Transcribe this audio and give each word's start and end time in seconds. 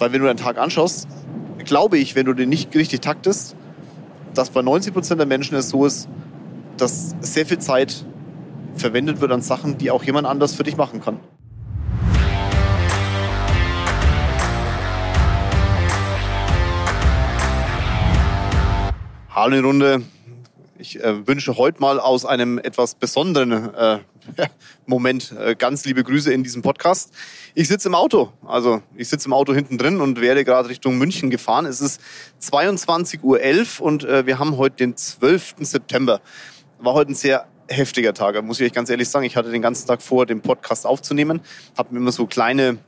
Weil 0.00 0.12
wenn 0.12 0.22
du 0.22 0.28
deinen 0.28 0.38
Tag 0.38 0.56
anschaust, 0.56 1.06
glaube 1.58 1.98
ich, 1.98 2.14
wenn 2.14 2.24
du 2.24 2.32
den 2.32 2.48
nicht 2.48 2.74
richtig 2.74 3.02
taktest, 3.02 3.54
dass 4.32 4.48
bei 4.48 4.62
90 4.62 4.94
Prozent 4.94 5.20
der 5.20 5.26
Menschen 5.26 5.58
es 5.58 5.68
so 5.68 5.84
ist, 5.84 6.08
dass 6.78 7.14
sehr 7.20 7.44
viel 7.44 7.58
Zeit 7.58 8.06
verwendet 8.76 9.20
wird 9.20 9.30
an 9.30 9.42
Sachen, 9.42 9.76
die 9.76 9.90
auch 9.90 10.02
jemand 10.02 10.26
anders 10.26 10.54
für 10.54 10.62
dich 10.62 10.78
machen 10.78 11.02
kann. 11.02 11.20
Hallo 19.28 19.58
in 19.58 19.64
Runde. 19.66 20.02
Ich 20.78 20.98
äh, 21.04 21.26
wünsche 21.26 21.58
heute 21.58 21.78
mal 21.82 22.00
aus 22.00 22.24
einem 22.24 22.58
etwas 22.58 22.94
besonderen 22.94 23.74
äh, 23.74 23.98
Moment 24.86 25.32
äh, 25.32 25.54
ganz 25.54 25.84
liebe 25.84 26.04
Grüße 26.04 26.32
in 26.32 26.42
diesem 26.42 26.62
Podcast. 26.62 27.12
Ich 27.54 27.68
sitze 27.68 27.88
im 27.88 27.94
Auto, 27.94 28.32
also 28.46 28.82
ich 28.96 29.08
sitze 29.08 29.28
im 29.28 29.32
Auto 29.32 29.54
hinten 29.54 29.78
drin 29.78 30.00
und 30.00 30.20
werde 30.20 30.44
gerade 30.44 30.68
Richtung 30.68 30.98
München 30.98 31.30
gefahren. 31.30 31.66
Es 31.66 31.80
ist 31.80 32.00
22.11 32.42 33.22
Uhr 33.22 33.86
und 33.86 34.04
äh, 34.04 34.26
wir 34.26 34.38
haben 34.38 34.56
heute 34.56 34.76
den 34.76 34.96
12. 34.96 35.56
September. 35.60 36.20
War 36.78 36.94
heute 36.94 37.12
ein 37.12 37.14
sehr 37.14 37.46
heftiger 37.68 38.14
Tag, 38.14 38.42
muss 38.42 38.60
ich 38.60 38.66
euch 38.66 38.72
ganz 38.72 38.90
ehrlich 38.90 39.08
sagen. 39.08 39.24
Ich 39.24 39.36
hatte 39.36 39.50
den 39.50 39.62
ganzen 39.62 39.86
Tag 39.86 40.02
vor, 40.02 40.26
den 40.26 40.40
Podcast 40.40 40.86
aufzunehmen, 40.86 41.40
habe 41.76 41.94
mir 41.94 42.00
immer 42.00 42.12
so 42.12 42.26
kleine 42.26 42.78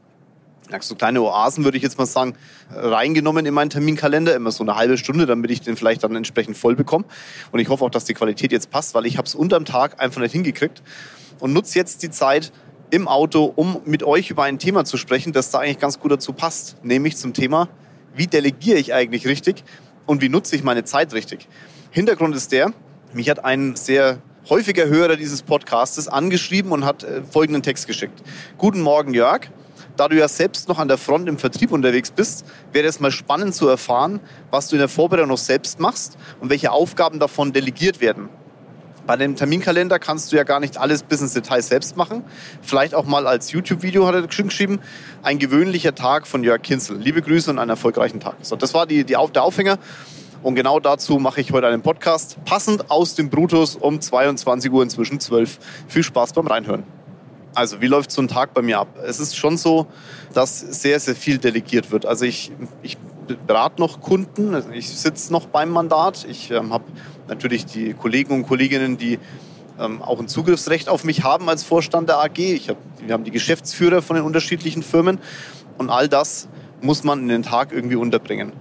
so 0.81 0.95
kleine 0.95 1.21
Oasen, 1.21 1.65
würde 1.65 1.77
ich 1.77 1.83
jetzt 1.83 1.99
mal 1.99 2.07
sagen, 2.07 2.35
reingenommen 2.71 3.45
in 3.45 3.53
meinen 3.53 3.69
Terminkalender, 3.69 4.35
immer 4.35 4.51
so 4.51 4.65
eine 4.65 4.75
halbe 4.77 4.97
Stunde, 4.97 5.27
damit 5.27 5.51
ich 5.51 5.61
den 5.61 5.77
vielleicht 5.77 6.03
dann 6.03 6.17
entsprechend 6.17 6.57
voll 6.57 6.77
bekomme. 6.77 7.05
Und 7.51 7.61
ich 7.61 7.69
hoffe 7.69 7.85
auch, 7.85 7.91
dass 7.91 8.07
die 8.07 8.15
Qualität 8.15 8.53
jetzt 8.53 8.71
passt, 8.71 8.95
weil 8.95 9.05
ich 9.05 9.19
habe 9.19 9.27
es 9.27 9.35
unterm 9.35 9.67
Tag 9.67 10.01
einfach 10.01 10.23
nicht 10.23 10.33
hingekriegt 10.33 10.83
und 11.43 11.53
nutze 11.53 11.77
jetzt 11.77 12.05
die 12.05 12.11
Zeit 12.11 12.53
im 12.91 13.09
Auto, 13.09 13.53
um 13.57 13.83
mit 13.85 14.05
euch 14.05 14.31
über 14.31 14.45
ein 14.45 14.61
Thema 14.61 14.85
zu 14.85 14.97
sprechen, 14.97 15.33
das 15.33 15.51
da 15.51 15.59
eigentlich 15.59 15.81
ganz 15.81 15.99
gut 15.99 16.13
dazu 16.13 16.33
passt, 16.33 16.77
nämlich 16.85 17.17
zum 17.17 17.35
Thema, 17.35 17.69
wie 18.15 18.29
delegiere 18.29 18.79
ich 18.79 18.95
eigentlich 18.95 19.27
richtig 19.27 19.65
und 20.07 20.23
wie 20.23 20.29
nutze 20.29 20.55
ich 20.55 20.63
meine 20.63 20.85
Zeit 20.85 21.13
richtig. 21.15 21.49
Hintergrund 21.91 22.37
ist 22.37 22.53
der, 22.53 22.73
mich 23.13 23.29
hat 23.29 23.45
ein 23.45 23.75
sehr 23.75 24.19
häufiger 24.49 24.87
Hörer 24.87 25.17
dieses 25.17 25.43
Podcastes 25.43 26.07
angeschrieben 26.07 26.71
und 26.71 26.85
hat 26.85 27.03
äh, 27.03 27.23
folgenden 27.25 27.65
Text 27.65 27.89
geschickt. 27.89 28.23
Guten 28.57 28.81
Morgen, 28.81 29.13
Jörg. 29.13 29.49
Da 29.97 30.07
du 30.07 30.17
ja 30.17 30.29
selbst 30.29 30.69
noch 30.69 30.79
an 30.79 30.87
der 30.87 30.97
Front 30.97 31.29
im 31.29 31.39
Vertrieb 31.39 31.73
unterwegs 31.73 32.13
bist, 32.13 32.47
wäre 32.71 32.87
es 32.87 33.01
mal 33.01 33.11
spannend 33.11 33.57
zu 33.57 33.67
erfahren, 33.67 34.21
was 34.53 34.69
du 34.69 34.77
in 34.77 34.81
der 34.81 34.89
Vorbereitung 34.89 35.31
noch 35.31 35.39
selbst 35.39 35.81
machst 35.81 36.17
und 36.41 36.51
welche 36.51 36.71
Aufgaben 36.71 37.19
davon 37.19 37.53
delegiert 37.53 38.01
werden. 38.01 38.29
Bei 39.05 39.17
dem 39.17 39.35
Terminkalender 39.35 39.99
kannst 39.99 40.31
du 40.31 40.37
ja 40.37 40.45
gar 40.45 40.61
nicht 40.61 40.79
alles 40.79 41.03
bis 41.03 41.21
ins 41.21 41.35
Detail 41.35 41.61
selbst 41.61 41.97
machen. 41.97 42.23
Vielleicht 42.63 42.95
auch 42.95 43.05
mal 43.05 43.27
als 43.27 43.51
YouTube-Video 43.51 44.07
hat 44.07 44.15
er 44.15 44.23
geschrieben. 44.23 44.81
Ein 45.25 45.41
gewöhnlicher 45.41 45.95
Tag 45.95 46.29
von 46.29 46.45
Jörg 46.45 46.63
Kinzel. 46.63 46.99
Liebe 46.99 47.21
Grüße 47.21 47.51
und 47.51 47.59
einen 47.59 47.71
erfolgreichen 47.71 48.21
Tag. 48.21 48.37
So, 48.43 48.55
das 48.55 48.75
war 48.75 48.87
die, 48.87 49.05
die 49.05 49.15
der 49.15 49.43
Aufhänger. 49.43 49.79
Und 50.45 50.55
genau 50.55 50.79
dazu 50.79 51.19
mache 51.19 51.41
ich 51.41 51.53
heute 51.53 51.67
einen 51.67 51.83
Podcast, 51.83 52.37
passend 52.45 52.91
aus 52.91 53.15
dem 53.17 53.29
Brutus 53.29 53.75
um 53.75 54.01
22 54.01 54.71
Uhr 54.71 54.83
inzwischen 54.85 55.19
12. 55.19 55.59
Viel 55.89 56.03
Spaß 56.05 56.33
beim 56.33 56.47
Reinhören. 56.47 56.85
Also, 57.55 57.81
wie 57.81 57.87
läuft 57.87 58.11
so 58.11 58.23
ein 58.23 58.29
Tag 58.29 58.55
bei 58.55 58.63
mir 58.63 58.79
ab? 58.79 58.89
Es 59.05 59.21
ist 59.21 59.37
schon 59.37 59.57
so, 59.57 59.87
dass 60.33 60.61
sehr, 60.61 60.99
sehr 61.01 61.15
viel 61.15 61.39
delegiert 61.39 61.91
wird. 61.91 62.07
Also, 62.07 62.25
ich, 62.25 62.51
ich 62.83 62.97
berate 63.47 63.81
noch 63.81 64.01
Kunden, 64.01 64.57
ich 64.73 64.89
sitze 64.89 65.33
noch 65.33 65.47
beim 65.47 65.71
Mandat. 65.71 66.27
Ich 66.29 66.51
ähm, 66.51 66.73
habe 66.73 66.85
natürlich 67.29 67.67
die 67.67 67.95
Kollegen 67.95 68.35
und 68.35 68.47
Kolleginnen, 68.47 68.97
die 68.97 69.19
ähm, 69.79 70.03
auch 70.03 70.19
ein 70.21 70.29
Zugriffsrecht 70.29 70.89
auf 70.89 71.05
mich 71.05 71.23
haben 71.23 71.49
als 71.49 71.63
Vorstand 71.63 72.09
der 72.09 72.19
AG. 72.19 72.39
Ich 72.39 72.69
hab, 72.69 72.77
wir 73.05 73.13
haben 73.13 73.25
die 73.25 73.31
Geschäftsführer 73.31 74.03
von 74.03 74.17
den 74.17 74.25
unterschiedlichen 74.25 74.83
Firmen 74.83 75.19
und 75.79 75.91
all 75.91 76.09
das 76.09 76.49
muss 76.81 77.05
man 77.05 77.21
in 77.21 77.29
den 77.29 77.43
Tag 77.43 77.73
irgendwie 77.73 77.97
unterbringen. 77.97 78.53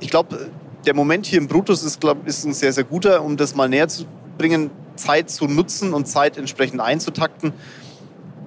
Ich 0.00 0.10
glaube, 0.10 0.50
der 0.86 0.94
Moment 0.94 1.26
hier 1.26 1.38
im 1.38 1.48
Brutus 1.48 1.82
ist, 1.82 2.00
glaub, 2.00 2.26
ist 2.26 2.44
ein 2.44 2.52
sehr, 2.52 2.72
sehr 2.72 2.84
guter, 2.84 3.22
um 3.22 3.36
das 3.36 3.54
mal 3.54 3.68
näher 3.68 3.88
zu 3.88 4.04
bringen, 4.36 4.70
Zeit 4.96 5.30
zu 5.30 5.46
nutzen 5.46 5.94
und 5.94 6.06
Zeit 6.06 6.36
entsprechend 6.36 6.80
einzutakten 6.80 7.52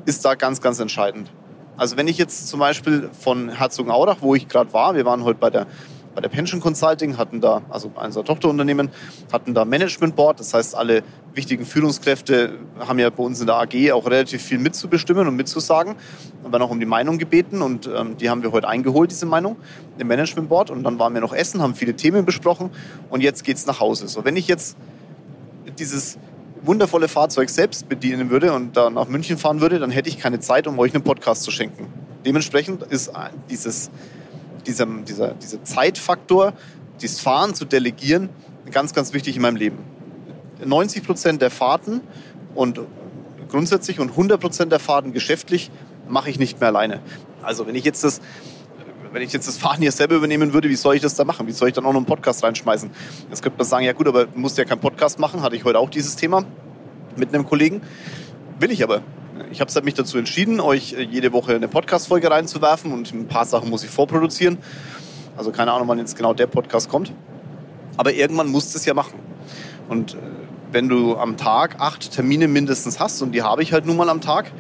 ist 0.08 0.24
da 0.24 0.36
ganz, 0.36 0.62
ganz 0.62 0.80
entscheidend. 0.80 1.30
Also 1.78 1.96
wenn 1.96 2.08
ich 2.08 2.18
jetzt 2.18 2.48
zum 2.48 2.60
Beispiel 2.60 3.10
von 3.20 3.50
Herzogenaurach, 3.50 4.18
wo 4.22 4.34
ich 4.34 4.48
gerade 4.48 4.74
war, 4.74 4.96
wir 4.96 5.06
waren 5.06 5.24
heute 5.24 5.40
bei 5.40 5.52
der, 5.52 5.68
bei 6.16 6.22
der 6.22 6.30
Pension 6.30 6.60
Consulting, 6.60 7.18
hatten 7.20 7.40
da, 7.40 7.62
also 7.70 7.92
unser 8.04 8.24
Tochterunternehmen, 8.24 8.90
hatten 9.32 9.54
da 9.54 9.64
Management 9.64 10.16
Board, 10.16 10.40
das 10.40 10.56
heißt 10.56 10.76
alle 10.76 11.04
wichtigen 11.36 11.68
Führungskräfte 11.68 12.58
haben 12.80 12.98
ja 12.98 13.12
bei 13.12 13.22
uns 13.22 13.40
in 13.40 13.46
der 13.46 13.58
AG 13.58 13.92
auch 13.92 14.08
relativ 14.08 14.42
viel 14.42 14.58
mitzubestimmen 14.58 15.28
und 15.28 15.36
mitzusagen. 15.36 15.94
Wir 16.42 16.52
waren 16.52 16.64
auch 16.64 16.72
um 16.72 16.80
die 16.80 16.88
Meinung 16.88 17.20
gebeten 17.20 17.62
und 17.62 17.86
ähm, 17.86 18.18
die 18.18 18.32
haben 18.32 18.42
wir 18.42 18.52
heute 18.52 18.68
eingeholt, 18.68 19.12
diese 19.12 19.28
Meinung, 19.28 19.56
im 20.00 20.08
Management 20.08 20.50
Board. 20.50 20.72
Und 20.72 20.84
dann 20.84 20.98
waren 20.98 21.14
wir 21.14 21.22
noch 21.22 21.34
essen, 21.34 21.62
haben 21.62 21.76
viele 21.76 21.96
Themen 21.96 22.26
besprochen 22.26 22.72
und 23.12 23.22
jetzt 23.22 23.44
geht 23.44 23.58
es 23.58 23.68
nach 23.68 23.80
Hause. 23.80 24.08
So, 24.08 24.26
wenn 24.26 24.36
ich 24.36 24.48
jetzt 24.48 24.78
dieses 25.78 26.18
wundervolle 26.64 27.08
Fahrzeug 27.08 27.50
selbst 27.50 27.90
bedienen 27.90 28.30
würde 28.30 28.54
und 28.54 28.76
da 28.76 28.90
nach 28.90 29.08
München 29.08 29.38
fahren 29.38 29.62
würde, 29.62 29.80
dann 29.80 29.92
hätte 29.92 30.10
ich 30.10 30.20
keine 30.20 30.40
Zeit, 30.40 30.68
um 30.68 30.78
euch 30.80 30.94
einen 30.94 31.04
Podcast 31.04 31.44
zu 31.44 31.52
schenken. 31.52 31.88
Dementsprechend 32.26 32.84
ist 32.84 33.12
dieses, 33.50 33.90
dieser, 34.66 34.86
dieser, 34.86 35.34
dieser 35.34 35.64
Zeitfaktor, 35.64 36.54
dieses 37.02 37.20
Fahren 37.20 37.56
zu 37.56 37.66
delegieren, 37.66 38.30
ganz, 38.72 38.94
ganz 38.94 39.14
wichtig 39.14 39.36
in 39.36 39.42
meinem 39.42 39.56
Leben. 39.56 39.78
90 40.66 41.06
Prozent 41.06 41.42
der 41.42 41.52
Fahrten 41.52 42.02
und 42.56 42.82
grundsätzlich 43.50 44.00
und 44.00 44.12
100 44.12 44.40
Prozent 44.40 44.72
der 44.72 44.80
Fahrten 44.80 45.14
geschäftlich 45.14 45.72
mache 46.08 46.30
ich 46.30 46.40
nicht 46.40 46.60
mehr 46.60 46.70
alleine. 46.70 47.02
Also 47.44 47.68
wenn 47.68 47.76
ich 47.76 47.86
jetzt 47.86 48.04
das 48.04 48.22
wenn 49.12 49.22
ich 49.22 49.34
jetzt 49.34 49.48
das 49.48 49.58
Fahren 49.58 49.82
hier 49.82 49.92
selber 49.92 50.16
übernehmen 50.16 50.54
würde, 50.54 50.70
wie 50.70 50.76
soll 50.76 50.96
ich 50.96 51.02
das 51.02 51.16
da 51.16 51.24
machen? 51.24 51.48
Wie 51.48 51.52
soll 51.52 51.68
ich 51.70 51.74
dann 51.74 51.86
auch 51.86 51.94
noch 51.94 51.98
einen 51.98 52.06
Podcast 52.06 52.44
reinschmeißen? 52.44 52.90
Jetzt 53.30 53.42
könnte 53.42 53.58
man 53.58 53.68
sagen, 53.68 53.86
ja 53.86 53.94
gut, 53.94 54.08
aber 54.08 54.26
du 54.26 54.40
musst 54.40 54.58
ja 54.58 54.66
keinen 54.66 54.80
Podcast 54.80 55.20
machen. 55.20 55.42
Hatte 55.42 55.56
ich 55.56 55.64
heute 55.66 55.80
auch 55.80 55.90
dieses 55.90 56.16
Thema 56.16 56.44
mit 57.16 57.34
einem 57.34 57.46
Kollegen. 57.46 57.82
Will 58.60 58.72
ich 58.72 58.84
aber. 58.84 59.02
Ich 59.52 59.62
habe 59.62 59.82
mich 59.84 59.94
dazu 59.94 60.18
entschieden, 60.18 60.60
euch 60.60 60.92
jede 60.92 61.32
Woche 61.32 61.56
eine 61.56 61.68
Podcast-Folge 61.68 62.30
reinzuwerfen 62.30 62.92
und 62.92 63.14
ein 63.14 63.28
paar 63.28 63.46
Sachen 63.46 63.70
muss 63.70 63.84
ich 63.84 63.90
vorproduzieren. 63.90 64.58
Also 65.38 65.52
keine 65.52 65.72
Ahnung, 65.72 65.88
wann 65.88 66.00
jetzt 66.00 66.18
genau 66.18 66.34
der 66.34 66.48
Podcast 66.48 66.90
kommt. 66.90 67.14
Aber 67.98 68.14
irgendwann 68.14 68.48
musst 68.48 68.74
du 68.74 68.80
es 68.80 68.86
ja 68.86 68.94
machen. 68.94 69.20
Und 69.90 70.16
äh, 70.16 70.18
wenn 70.72 70.90
du 70.90 71.16
am 71.16 71.38
Tag 71.38 71.80
acht 71.80 72.12
Termine 72.12 72.48
mindestens 72.48 73.00
hast, 73.00 73.22
und 73.22 73.32
die 73.32 73.42
habe 73.42 73.64
ich 73.64 73.74
halt 73.74 73.86
nun 73.86 73.98
mal 73.98 74.10
am 74.10 74.22
Tag, 74.22 74.52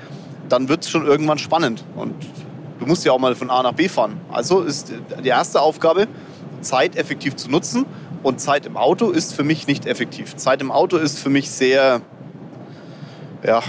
dann 0.50 0.70
wird 0.70 0.84
es 0.84 0.90
schon 0.90 1.06
irgendwann 1.06 1.38
spannend. 1.38 1.84
Und 1.96 2.14
du 2.80 2.86
musst 2.86 3.06
ja 3.06 3.12
auch 3.12 3.20
mal 3.20 3.36
von 3.36 3.50
A 3.50 3.64
nach 3.64 3.74
B 3.74 3.88
fahren. 3.88 4.20
Also 4.32 4.62
ist 4.62 4.92
die 5.24 5.30
erste 5.30 5.62
Aufgabe, 5.62 6.08
Zeit 6.62 6.96
effektiv 6.96 7.36
zu 7.36 7.50
nutzen. 7.50 7.86
Und 8.24 8.42
Zeit 8.42 8.66
im 8.66 8.78
Auto 8.78 9.12
ist 9.12 9.34
für 9.34 9.44
mich 9.44 9.68
nicht 9.68 9.86
effektiv. 9.86 10.36
Zeit 10.36 10.62
im 10.62 10.72
Auto 10.72 10.98
ist 10.98 11.20
für 11.20 11.30
mich 11.30 11.52
sehr 11.52 12.02
ja, 13.46 13.62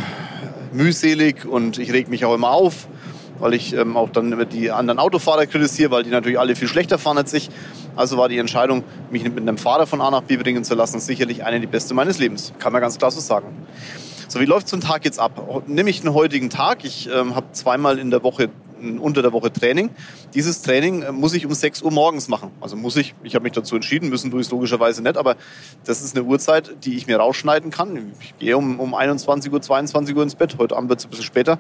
mühselig 0.73 1.47
und 1.47 1.79
ich 1.79 1.93
reg 1.93 2.09
mich 2.09 2.25
auch 2.25 2.35
immer 2.35 2.51
auf, 2.51 2.89
weil 3.39 3.55
ich 3.55 3.75
ähm, 3.75 3.97
auch 3.97 4.09
dann 4.11 4.49
die 4.49 4.71
anderen 4.71 4.99
Autofahrer 4.99 5.47
kritisiere, 5.47 5.91
weil 5.91 6.03
die 6.03 6.11
natürlich 6.11 6.39
alle 6.39 6.57
viel 6.57 6.67
schlechter 6.67 6.99
fahren 6.99 7.19
als 7.19 7.33
ich. 7.35 7.51
Also 7.95 8.17
war 8.17 8.29
die 8.29 8.39
Entscheidung, 8.39 8.85
mich 9.11 9.23
mit 9.25 9.39
einem 9.39 9.59
Fahrer 9.59 9.87
von 9.87 10.01
A 10.01 10.11
nach 10.11 10.23
B 10.23 10.37
bringen 10.37 10.65
zu 10.65 10.75
lassen, 10.75 10.99
sicherlich 10.99 11.45
eine 11.45 11.61
die 11.61 11.67
beste 11.67 11.95
meines 11.95 12.19
Lebens. 12.19 12.53
Kann 12.59 12.73
man 12.73 12.81
ganz 12.81 12.99
klar 12.99 13.11
so 13.11 13.21
sagen. 13.21 13.67
So, 14.29 14.41
wie 14.41 14.45
läuft 14.45 14.69
so 14.69 14.77
ein 14.77 14.81
Tag 14.81 15.05
jetzt 15.05 15.19
ab? 15.19 15.63
Nehme 15.67 15.89
ich 15.89 16.03
den 16.03 16.15
heutigen 16.15 16.51
Tag. 16.51 16.85
Ich 16.85 17.09
ähm, 17.13 17.35
habe 17.35 17.47
zweimal 17.53 17.99
in 17.99 18.11
der 18.11 18.23
Woche 18.23 18.51
unter 19.01 19.23
der 19.23 19.33
Woche 19.33 19.53
Training. 19.53 19.91
Dieses 20.35 20.63
Training 20.63 21.03
äh, 21.03 21.13
muss 21.13 21.35
ich 21.35 21.47
um 21.47 21.53
6 21.53 21.83
Uhr 21.83 21.91
morgens 21.91 22.29
machen. 22.29 22.51
Also 22.61 22.77
muss 22.77 22.97
ich, 22.97 23.15
ich 23.23 23.35
habe 23.35 23.43
mich 23.43 23.53
dazu 23.53 23.75
entschieden, 23.75 24.09
müssen 24.09 24.31
du 24.31 24.39
es 24.39 24.51
logischerweise 24.51 25.03
nicht, 25.03 25.17
aber 25.17 25.37
das 25.85 26.03
ist 26.03 26.17
eine 26.17 26.25
Uhrzeit, 26.25 26.85
die 26.85 26.97
ich 26.97 27.07
mir 27.07 27.19
rausschneiden 27.19 27.71
kann. 27.71 28.13
Ich 28.21 28.39
gehe 28.39 28.57
um, 28.57 28.81
um 28.81 28.95
21 28.95 29.53
Uhr, 29.53 29.61
22 29.61 30.17
Uhr 30.17 30.23
ins 30.23 30.35
Bett. 30.35 30.57
Heute 30.59 30.77
Abend 30.77 30.89
wird 30.91 31.01
es 31.01 31.07
ein 31.07 31.11
bisschen 31.11 31.25
später. 31.25 31.59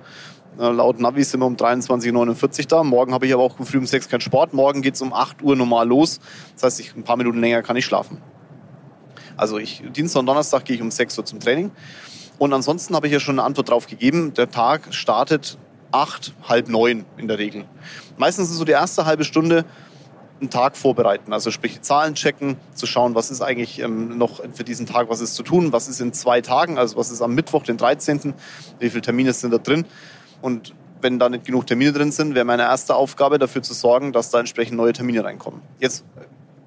Laut 0.56 0.98
Navi 0.98 1.22
sind 1.22 1.40
wir 1.40 1.46
um 1.46 1.54
23.49 1.54 2.60
Uhr 2.60 2.66
da. 2.66 2.82
Morgen 2.82 3.14
habe 3.14 3.26
ich 3.26 3.32
aber 3.32 3.44
auch 3.44 3.56
früh 3.64 3.78
um 3.78 3.86
6 3.86 4.08
keinen 4.08 4.20
Sport. 4.20 4.54
Morgen 4.54 4.82
geht 4.82 4.94
es 4.94 5.02
um 5.02 5.12
8 5.12 5.42
Uhr 5.42 5.54
normal 5.54 5.86
los. 5.86 6.18
Das 6.54 6.64
heißt, 6.64 6.80
ich, 6.80 6.96
ein 6.96 7.04
paar 7.04 7.16
Minuten 7.16 7.40
länger 7.40 7.62
kann 7.62 7.76
ich 7.76 7.84
schlafen. 7.84 8.20
Also 9.36 9.58
ich, 9.58 9.84
Dienstag 9.94 10.20
und 10.20 10.26
Donnerstag 10.26 10.64
gehe 10.64 10.74
ich 10.74 10.82
um 10.82 10.90
6 10.90 11.16
Uhr 11.16 11.24
zum 11.24 11.38
Training. 11.38 11.70
Und 12.38 12.52
ansonsten 12.52 12.94
habe 12.96 13.06
ich 13.06 13.12
ja 13.12 13.20
schon 13.20 13.38
eine 13.38 13.46
Antwort 13.46 13.70
drauf 13.70 13.86
gegeben. 13.86 14.34
Der 14.34 14.50
Tag 14.50 14.92
startet 14.92 15.58
acht, 15.92 16.34
halb 16.48 16.68
neun 16.68 17.04
in 17.16 17.28
der 17.28 17.38
Regel. 17.38 17.64
Meistens 18.16 18.50
ist 18.50 18.56
so 18.56 18.64
die 18.64 18.72
erste 18.72 19.06
halbe 19.06 19.24
Stunde 19.24 19.64
einen 20.40 20.50
Tag 20.50 20.76
vorbereiten, 20.76 21.32
also 21.32 21.50
sprich 21.50 21.82
Zahlen 21.82 22.14
checken, 22.14 22.56
zu 22.74 22.86
schauen, 22.86 23.14
was 23.14 23.30
ist 23.30 23.42
eigentlich 23.42 23.80
ähm, 23.80 24.18
noch 24.18 24.40
für 24.54 24.62
diesen 24.62 24.86
Tag, 24.86 25.08
was 25.10 25.20
ist 25.20 25.34
zu 25.34 25.42
tun, 25.42 25.72
was 25.72 25.88
ist 25.88 26.00
in 26.00 26.12
zwei 26.12 26.40
Tagen, 26.40 26.78
also 26.78 26.96
was 26.96 27.10
ist 27.10 27.22
am 27.22 27.34
Mittwoch, 27.34 27.64
den 27.64 27.76
13., 27.76 28.34
wie 28.78 28.90
viele 28.90 29.02
Termine 29.02 29.32
sind 29.32 29.52
da 29.52 29.58
drin 29.58 29.84
und 30.40 30.74
wenn 31.00 31.18
da 31.18 31.28
nicht 31.28 31.44
genug 31.44 31.66
Termine 31.66 31.92
drin 31.92 32.12
sind, 32.12 32.34
wäre 32.34 32.44
meine 32.44 32.62
erste 32.62 32.94
Aufgabe 32.94 33.38
dafür 33.38 33.62
zu 33.62 33.74
sorgen, 33.74 34.12
dass 34.12 34.30
da 34.30 34.40
entsprechend 34.40 34.76
neue 34.76 34.92
Termine 34.92 35.24
reinkommen. 35.24 35.60
Jetzt 35.80 36.04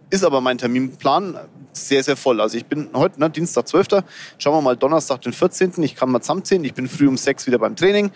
ist 0.10 0.24
aber 0.24 0.42
mein 0.42 0.58
Terminplan 0.58 1.38
sehr, 1.74 2.04
sehr 2.04 2.18
voll. 2.18 2.42
Also 2.42 2.58
ich 2.58 2.66
bin 2.66 2.90
heute, 2.94 3.20
ne, 3.20 3.30
Dienstag 3.30 3.68
12. 3.68 4.04
Schauen 4.38 4.54
wir 4.56 4.62
mal 4.62 4.76
Donnerstag, 4.76 5.22
den 5.22 5.34
14. 5.34 5.82
Ich 5.84 5.96
kann 5.96 6.12
mal 6.12 6.22
zusammenzählen. 6.22 6.64
Ich 6.66 6.74
bin 6.74 6.88
früh 6.88 7.08
um 7.08 7.18
sechs 7.18 7.48
wieder 7.48 7.60
beim 7.60 7.76
Training. 7.76 8.12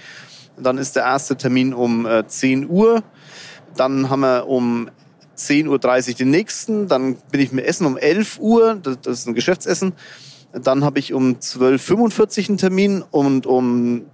Dann 0.58 0.78
ist 0.78 0.96
der 0.96 1.04
erste 1.04 1.36
Termin 1.36 1.74
um 1.74 2.08
10 2.28 2.64
äh, 2.64 2.66
Uhr. 2.68 3.04
Dann 3.76 4.10
haben 4.10 4.22
wir 4.22 4.48
um 4.48 4.90
10.30 5.38 6.10
Uhr 6.10 6.16
den 6.16 6.30
nächsten. 6.30 6.88
Dann 6.88 7.16
bin 7.32 7.42
ich 7.42 7.52
mit 7.52 7.66
Essen 7.66 7.86
um 7.86 7.98
11 7.98 8.40
Uhr. 8.40 8.76
Das, 8.76 9.00
das 9.02 9.20
ist 9.20 9.28
ein 9.28 9.34
Geschäftsessen. 9.34 9.94
Dann 10.54 10.84
habe 10.86 11.00
ich 11.00 11.14
um 11.14 11.36
12.45 11.36 12.44
Uhr 12.44 12.50
einen 12.50 12.58
Termin 12.58 13.04
und 13.12 13.46
um 13.46 14.06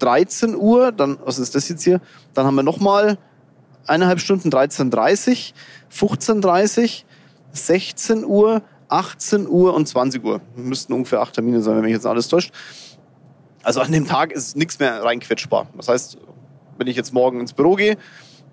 13 0.00 0.56
Uhr, 0.56 0.92
dann, 0.92 1.18
was 1.24 1.38
ist 1.38 1.54
das 1.54 1.68
jetzt 1.68 1.84
hier? 1.84 2.00
Dann 2.34 2.46
haben 2.46 2.54
wir 2.54 2.62
nochmal 2.62 3.18
eineinhalb 3.86 4.20
Stunden, 4.20 4.50
13.30 4.50 5.52
15.30 5.92 7.04
16 7.52 8.24
Uhr, 8.24 8.62
18 8.88 9.48
Uhr 9.48 9.74
und 9.74 9.86
20 9.86 10.24
Uhr. 10.24 10.40
Müssten 10.56 10.92
ungefähr 10.92 11.20
acht 11.20 11.34
Termine 11.34 11.62
sein, 11.62 11.76
wenn 11.76 11.82
mich 11.82 11.92
jetzt 11.92 12.06
alles 12.06 12.28
täuscht. 12.28 12.52
Also 13.62 13.80
an 13.80 13.92
dem 13.92 14.06
Tag 14.06 14.32
ist 14.32 14.56
nichts 14.56 14.78
mehr 14.78 15.02
reinquetschbar. 15.02 15.68
Das 15.76 15.88
heißt, 15.88 16.18
wenn 16.78 16.86
ich 16.86 16.96
jetzt 16.96 17.12
morgen 17.12 17.40
ins 17.40 17.52
Büro 17.52 17.74
gehe, 17.74 17.98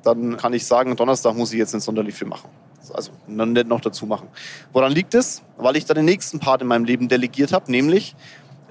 dann 0.03 0.37
kann 0.37 0.53
ich 0.53 0.65
sagen, 0.65 0.95
Donnerstag 0.95 1.35
muss 1.35 1.51
ich 1.53 1.59
jetzt 1.59 1.73
nicht 1.73 1.83
sonderlich 1.83 2.15
viel 2.15 2.27
machen. 2.27 2.49
Also 2.93 3.11
nicht 3.27 3.67
noch 3.67 3.81
dazu 3.81 4.05
machen. 4.05 4.29
Woran 4.71 4.91
liegt 4.91 5.13
es? 5.13 5.41
Weil 5.57 5.75
ich 5.75 5.85
dann 5.85 5.95
den 5.95 6.05
nächsten 6.05 6.39
Part 6.39 6.61
in 6.61 6.67
meinem 6.67 6.85
Leben 6.85 7.09
delegiert 7.09 7.51
habe, 7.51 7.69
nämlich 7.71 8.15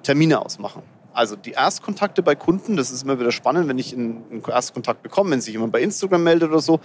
Termine 0.03 0.41
ausmachen. 0.41 0.83
Also 1.13 1.37
die 1.37 1.53
Erstkontakte 1.53 2.23
bei 2.23 2.35
Kunden, 2.35 2.77
das 2.77 2.91
ist 2.91 3.03
immer 3.03 3.19
wieder 3.19 3.33
spannend, 3.33 3.69
wenn 3.69 3.79
ich 3.79 3.95
einen 3.95 4.43
Erstkontakt 4.47 5.03
bekomme, 5.03 5.31
wenn 5.31 5.41
sich 5.41 5.55
jemand 5.55 5.73
bei 5.73 5.81
Instagram 5.81 6.23
meldet 6.23 6.51
oder 6.51 6.61
so, 6.61 6.81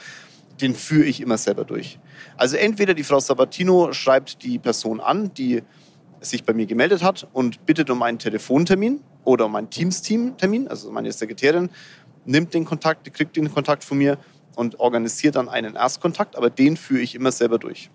den 0.62 0.76
führe 0.76 1.06
ich 1.06 1.22
immer 1.22 1.38
selber 1.38 1.66
durch. 1.66 2.00
Also 2.38 2.56
entweder 2.58 2.94
die 2.94 3.04
Frau 3.04 3.20
Sabatino 3.20 3.94
schreibt 3.94 4.44
die 4.44 4.60
Person 4.60 5.00
an, 5.00 5.34
die 5.34 5.64
sich 6.22 6.44
bei 6.44 6.54
mir 6.54 6.66
gemeldet 6.66 7.04
hat 7.04 7.28
und 7.34 7.66
bittet 7.66 7.90
um 7.90 8.02
einen 8.04 8.20
Telefontermin 8.20 9.02
oder 9.24 9.46
um 9.46 9.56
einen 9.56 9.70
Teams-Team-Termin, 9.70 10.68
also 10.68 10.92
meine 10.92 11.12
Sekretärin 11.12 11.70
nimmt 12.26 12.54
den 12.54 12.66
Kontakt, 12.66 13.12
kriegt 13.14 13.36
den 13.36 13.52
Kontakt 13.54 13.84
von 13.84 13.98
mir 13.98 14.18
und 14.56 14.80
organisiert 14.80 15.36
dann 15.36 15.50
einen 15.50 15.76
Erstkontakt, 15.76 16.36
aber 16.36 16.50
den 16.50 16.78
führe 16.78 17.02
ich 17.02 17.16
immer 17.16 17.32
selber 17.32 17.58
durch. 17.58 17.90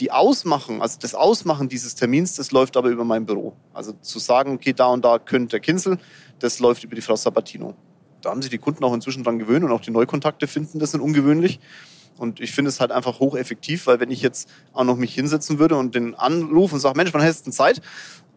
Die 0.00 0.10
Ausmachen, 0.10 0.80
also 0.80 0.98
das 1.00 1.14
Ausmachen 1.14 1.68
dieses 1.68 1.94
Termins, 1.94 2.34
das 2.36 2.50
läuft 2.50 2.76
aber 2.78 2.88
über 2.88 3.04
mein 3.04 3.26
Büro. 3.26 3.54
Also 3.74 3.92
zu 4.00 4.18
sagen, 4.18 4.54
okay, 4.54 4.72
da 4.72 4.86
und 4.86 5.04
da 5.04 5.18
könnte 5.18 5.50
der 5.50 5.60
Kinzel, 5.60 5.98
das 6.38 6.58
läuft 6.60 6.82
über 6.82 6.94
die 6.94 7.02
Frau 7.02 7.14
Sabatino 7.14 7.76
da 8.22 8.30
haben 8.30 8.40
sich 8.40 8.50
die 8.50 8.58
Kunden 8.58 8.82
auch 8.84 8.94
inzwischen 8.94 9.24
dran 9.24 9.38
gewöhnt 9.38 9.64
und 9.64 9.72
auch 9.72 9.80
die 9.80 9.90
Neukontakte 9.90 10.46
finden 10.46 10.78
das 10.78 10.92
nicht 10.92 11.02
ungewöhnlich. 11.02 11.60
Und 12.18 12.40
ich 12.40 12.52
finde 12.52 12.68
es 12.68 12.80
halt 12.80 12.92
einfach 12.92 13.20
hocheffektiv, 13.20 13.86
weil 13.86 14.00
wenn 14.00 14.10
ich 14.10 14.22
jetzt 14.22 14.48
auch 14.72 14.84
noch 14.84 14.96
mich 14.96 15.14
hinsetzen 15.14 15.58
würde 15.58 15.76
und 15.76 15.94
den 15.94 16.14
anrufe 16.14 16.74
und 16.74 16.80
sage, 16.80 16.96
Mensch, 16.96 17.12
wann 17.12 17.22
hast 17.22 17.46
du 17.46 17.50
Zeit? 17.50 17.78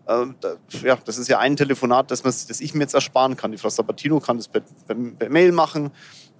Äh, 0.08 0.28
da, 0.40 0.56
ja, 0.84 0.98
das 1.04 1.18
ist 1.18 1.28
ja 1.28 1.40
ein 1.40 1.56
Telefonat, 1.56 2.12
das, 2.12 2.22
das 2.22 2.62
ich 2.62 2.74
mir 2.74 2.82
jetzt 2.82 2.94
ersparen 2.94 3.36
kann. 3.36 3.52
Die 3.52 3.58
Frau 3.58 3.70
Sabatino 3.70 4.20
kann 4.20 4.38
das 4.38 4.48
per, 4.48 4.62
per, 4.88 4.96
per 4.96 5.30
Mail 5.30 5.52
machen, 5.52 5.92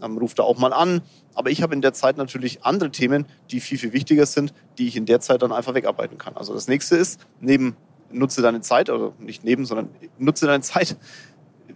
ähm, 0.02 0.18
ruft 0.18 0.40
da 0.40 0.44
auch 0.44 0.58
mal 0.58 0.74
an. 0.74 1.02
Aber 1.34 1.50
ich 1.50 1.62
habe 1.62 1.74
in 1.74 1.82
der 1.82 1.94
Zeit 1.94 2.18
natürlich 2.18 2.64
andere 2.64 2.92
Themen, 2.92 3.26
die 3.52 3.60
viel, 3.60 3.78
viel 3.78 3.94
wichtiger 3.94 4.26
sind, 4.26 4.54
die 4.78 4.88
ich 4.88 4.96
in 4.96 5.06
der 5.06 5.20
Zeit 5.20 5.42
dann 5.42 5.52
einfach 5.52 5.74
wegarbeiten 5.74 6.18
kann. 6.18 6.38
Also 6.38 6.54
das 6.54 6.68
nächste 6.68 6.96
ist, 6.96 7.20
neben 7.42 7.76
nutze 8.12 8.42
deine 8.42 8.62
Zeit, 8.62 8.90
oder 8.90 9.14
nicht 9.20 9.44
neben, 9.44 9.66
sondern 9.66 9.90
nutze 10.18 10.46
deine 10.46 10.62
Zeit 10.62 10.96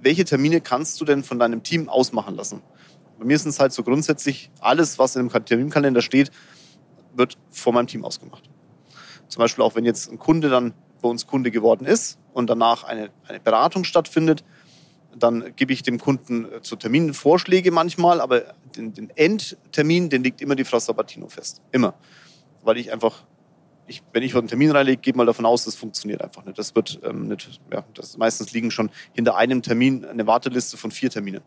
welche 0.02 0.26
Termine 0.26 0.62
kannst 0.62 1.00
du 1.02 1.06
denn 1.06 1.24
von 1.24 1.40
deinem 1.40 1.64
Team 1.64 1.90
ausmachen 1.90 2.36
lassen? 2.36 2.62
Bei 3.20 3.26
mir 3.26 3.36
ist 3.36 3.46
es 3.46 3.60
halt 3.60 3.74
so 3.74 3.84
grundsätzlich, 3.84 4.50
alles, 4.60 4.98
was 4.98 5.16
in 5.16 5.28
dem 5.28 5.46
Terminkalender 5.46 6.02
steht, 6.02 6.32
wird 7.14 7.38
von 7.52 7.74
meinem 7.74 7.88
Team 7.88 8.06
ausgemacht. 8.06 8.50
Zum 9.28 9.42
Beispiel 9.42 9.64
auch, 9.64 9.76
wenn 9.76 9.86
jetzt 9.86 10.12
ein 10.12 10.18
Kunde 10.18 10.50
dann 10.50 10.74
bei 11.02 11.10
uns 11.10 11.28
Kunde 11.28 11.52
geworden 11.52 11.86
ist 11.86 12.18
und 12.34 12.50
danach 12.50 12.84
eine, 12.84 13.10
eine 13.28 13.40
Beratung 13.40 13.84
stattfindet, 13.84 14.44
dann 15.18 15.54
gebe 15.56 15.74
ich 15.74 15.84
dem 15.84 16.00
Kunden 16.00 16.46
äh, 16.46 16.62
zu 16.62 16.76
Terminen 16.76 17.14
Vorschläge 17.14 17.72
manchmal, 17.72 18.22
aber 18.22 18.54
den, 18.76 18.94
den 18.94 19.10
Endtermin, 19.16 20.10
den 20.10 20.24
legt 20.24 20.42
immer 20.42 20.56
die 20.56 20.64
Frau 20.64 20.80
Sabatino 20.80 21.28
fest. 21.28 21.62
Immer. 21.72 21.96
Weil 22.64 22.78
ich 22.78 22.92
einfach 22.92 23.24
ich, 23.90 24.04
wenn 24.14 24.24
ich 24.24 24.36
einen 24.36 24.48
Termin 24.48 24.72
reinlege, 24.72 25.02
gehe 25.02 25.14
mal 25.16 25.26
davon 25.26 25.46
aus, 25.46 25.66
das 25.66 25.76
funktioniert 25.76 26.22
einfach 26.22 26.46
nicht. 26.46 26.58
Das 26.58 26.76
wird 26.76 27.00
ähm, 27.04 27.28
nicht, 27.28 27.60
ja, 27.74 27.84
das 27.96 28.18
meistens 28.18 28.54
liegen 28.54 28.72
schon 28.72 28.90
hinter 29.14 29.36
einem 29.36 29.62
Termin 29.62 30.06
eine 30.06 30.28
Warteliste 30.28 30.78
von 30.78 30.92
vier 30.92 31.10
Terminen. 31.10 31.42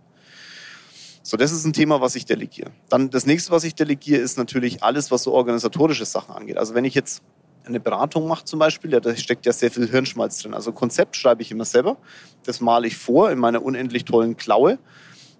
So, 1.23 1.37
das 1.37 1.53
ist 1.53 1.65
ein 1.65 1.73
Thema, 1.73 2.01
was 2.01 2.17
ich 2.17 2.27
delegiere. 2.27 2.71
Dann 2.89 3.11
das 3.11 3.27
nächste, 3.27 3.53
was 3.53 3.63
ich 3.65 3.75
delegiere, 3.75 4.21
ist 4.21 4.39
natürlich 4.39 4.83
alles, 4.83 5.11
was 5.11 5.23
so 5.23 5.33
organisatorische 5.33 6.05
Sachen 6.05 6.35
angeht. 6.35 6.59
Also 6.59 6.75
wenn 6.75 6.85
ich 6.85 6.95
jetzt 6.95 7.23
eine 7.65 7.79
Beratung 7.79 8.27
mache 8.27 8.45
zum 8.45 8.59
Beispiel, 8.59 8.93
ja, 8.93 8.99
da 8.99 9.15
steckt 9.15 9.47
ja 9.47 9.53
sehr 9.53 9.71
viel 9.71 9.89
Hirnschmalz 9.89 10.43
drin. 10.43 10.53
Also 10.53 10.73
Konzept 10.73 11.17
schreibe 11.17 11.43
ich 11.43 11.53
immer 11.53 11.65
selber. 11.65 11.97
Das 12.45 12.61
male 12.61 12.89
ich 12.89 12.97
vor 12.97 13.31
in 13.31 13.39
meiner 13.39 13.63
unendlich 13.63 14.05
tollen 14.05 14.37
Klaue. 14.37 14.79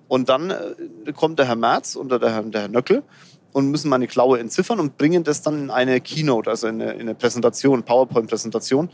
Und 0.07 0.29
dann 0.29 0.51
äh, 0.51 1.13
kommt 1.15 1.39
der 1.39 1.47
Herr 1.47 1.57
Merz 1.57 1.97
oder 1.97 2.19
der 2.19 2.33
Herr, 2.33 2.43
der 2.43 2.61
Herr 2.63 2.69
Nöckel 2.69 3.03
und 3.53 3.71
müssen 3.71 3.89
meine 3.89 4.07
Klaue 4.07 4.39
entziffern 4.39 4.79
und 4.79 4.99
bringen 4.99 5.25
das 5.25 5.43
dann 5.43 5.65
in 5.65 5.71
eine 5.71 6.01
Keynote, 6.01 6.49
also 6.49 6.69
in 6.69 6.81
eine, 6.81 6.93
in 6.93 7.01
eine 7.01 7.15
Präsentation, 7.15 7.83
PowerPoint-Präsentation. 7.83 8.91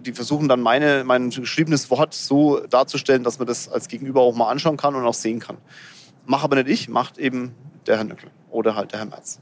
Die 0.00 0.12
versuchen 0.12 0.48
dann 0.48 0.60
meine, 0.60 1.04
mein 1.04 1.30
geschriebenes 1.30 1.90
Wort 1.90 2.14
so 2.14 2.60
darzustellen, 2.60 3.24
dass 3.24 3.38
man 3.38 3.46
das 3.46 3.68
als 3.68 3.88
Gegenüber 3.88 4.22
auch 4.22 4.34
mal 4.34 4.50
anschauen 4.50 4.76
kann 4.76 4.94
und 4.94 5.04
auch 5.04 5.14
sehen 5.14 5.40
kann. 5.40 5.58
Mach 6.26 6.44
aber 6.44 6.56
nicht 6.56 6.68
ich, 6.68 6.88
macht 6.88 7.18
eben 7.18 7.54
der 7.86 7.96
Herr 7.96 8.04
Nöckel 8.04 8.30
oder 8.50 8.74
halt 8.74 8.92
der 8.92 9.00
Herr 9.00 9.06
Merz. 9.06 9.40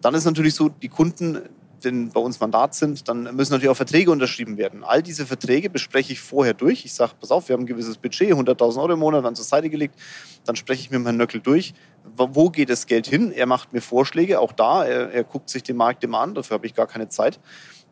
Dann 0.00 0.14
ist 0.14 0.24
natürlich 0.24 0.54
so, 0.54 0.68
die 0.68 0.88
Kunden, 0.88 1.42
denn 1.82 2.10
bei 2.10 2.20
uns 2.20 2.40
Mandat 2.40 2.74
sind, 2.74 3.08
dann 3.08 3.34
müssen 3.34 3.52
natürlich 3.52 3.70
auch 3.70 3.76
Verträge 3.76 4.10
unterschrieben 4.10 4.56
werden. 4.56 4.84
All 4.84 5.02
diese 5.02 5.26
Verträge 5.26 5.70
bespreche 5.70 6.12
ich 6.12 6.20
vorher 6.20 6.54
durch. 6.54 6.84
Ich 6.84 6.94
sage, 6.94 7.12
pass 7.20 7.30
auf, 7.30 7.48
wir 7.48 7.54
haben 7.54 7.62
ein 7.62 7.66
gewisses 7.66 7.96
Budget, 7.96 8.32
100.000 8.32 8.80
Euro 8.80 8.92
im 8.92 8.98
Monat, 8.98 9.24
dann 9.24 9.34
zur 9.34 9.44
Seite 9.44 9.70
gelegt. 9.70 9.98
Dann 10.44 10.56
spreche 10.56 10.82
ich 10.82 10.90
mit 10.90 11.04
Herrn 11.04 11.16
Nöckel 11.16 11.40
durch, 11.40 11.74
wo 12.04 12.50
geht 12.50 12.70
das 12.70 12.86
Geld 12.86 13.06
hin? 13.06 13.32
Er 13.32 13.46
macht 13.46 13.72
mir 13.72 13.80
Vorschläge, 13.80 14.40
auch 14.40 14.52
da. 14.52 14.84
Er, 14.84 15.10
er 15.10 15.24
guckt 15.24 15.48
sich 15.48 15.62
den 15.62 15.76
Markt 15.76 16.04
immer 16.04 16.20
an, 16.20 16.34
dafür 16.34 16.54
habe 16.54 16.66
ich 16.66 16.74
gar 16.74 16.86
keine 16.86 17.08
Zeit. 17.08 17.40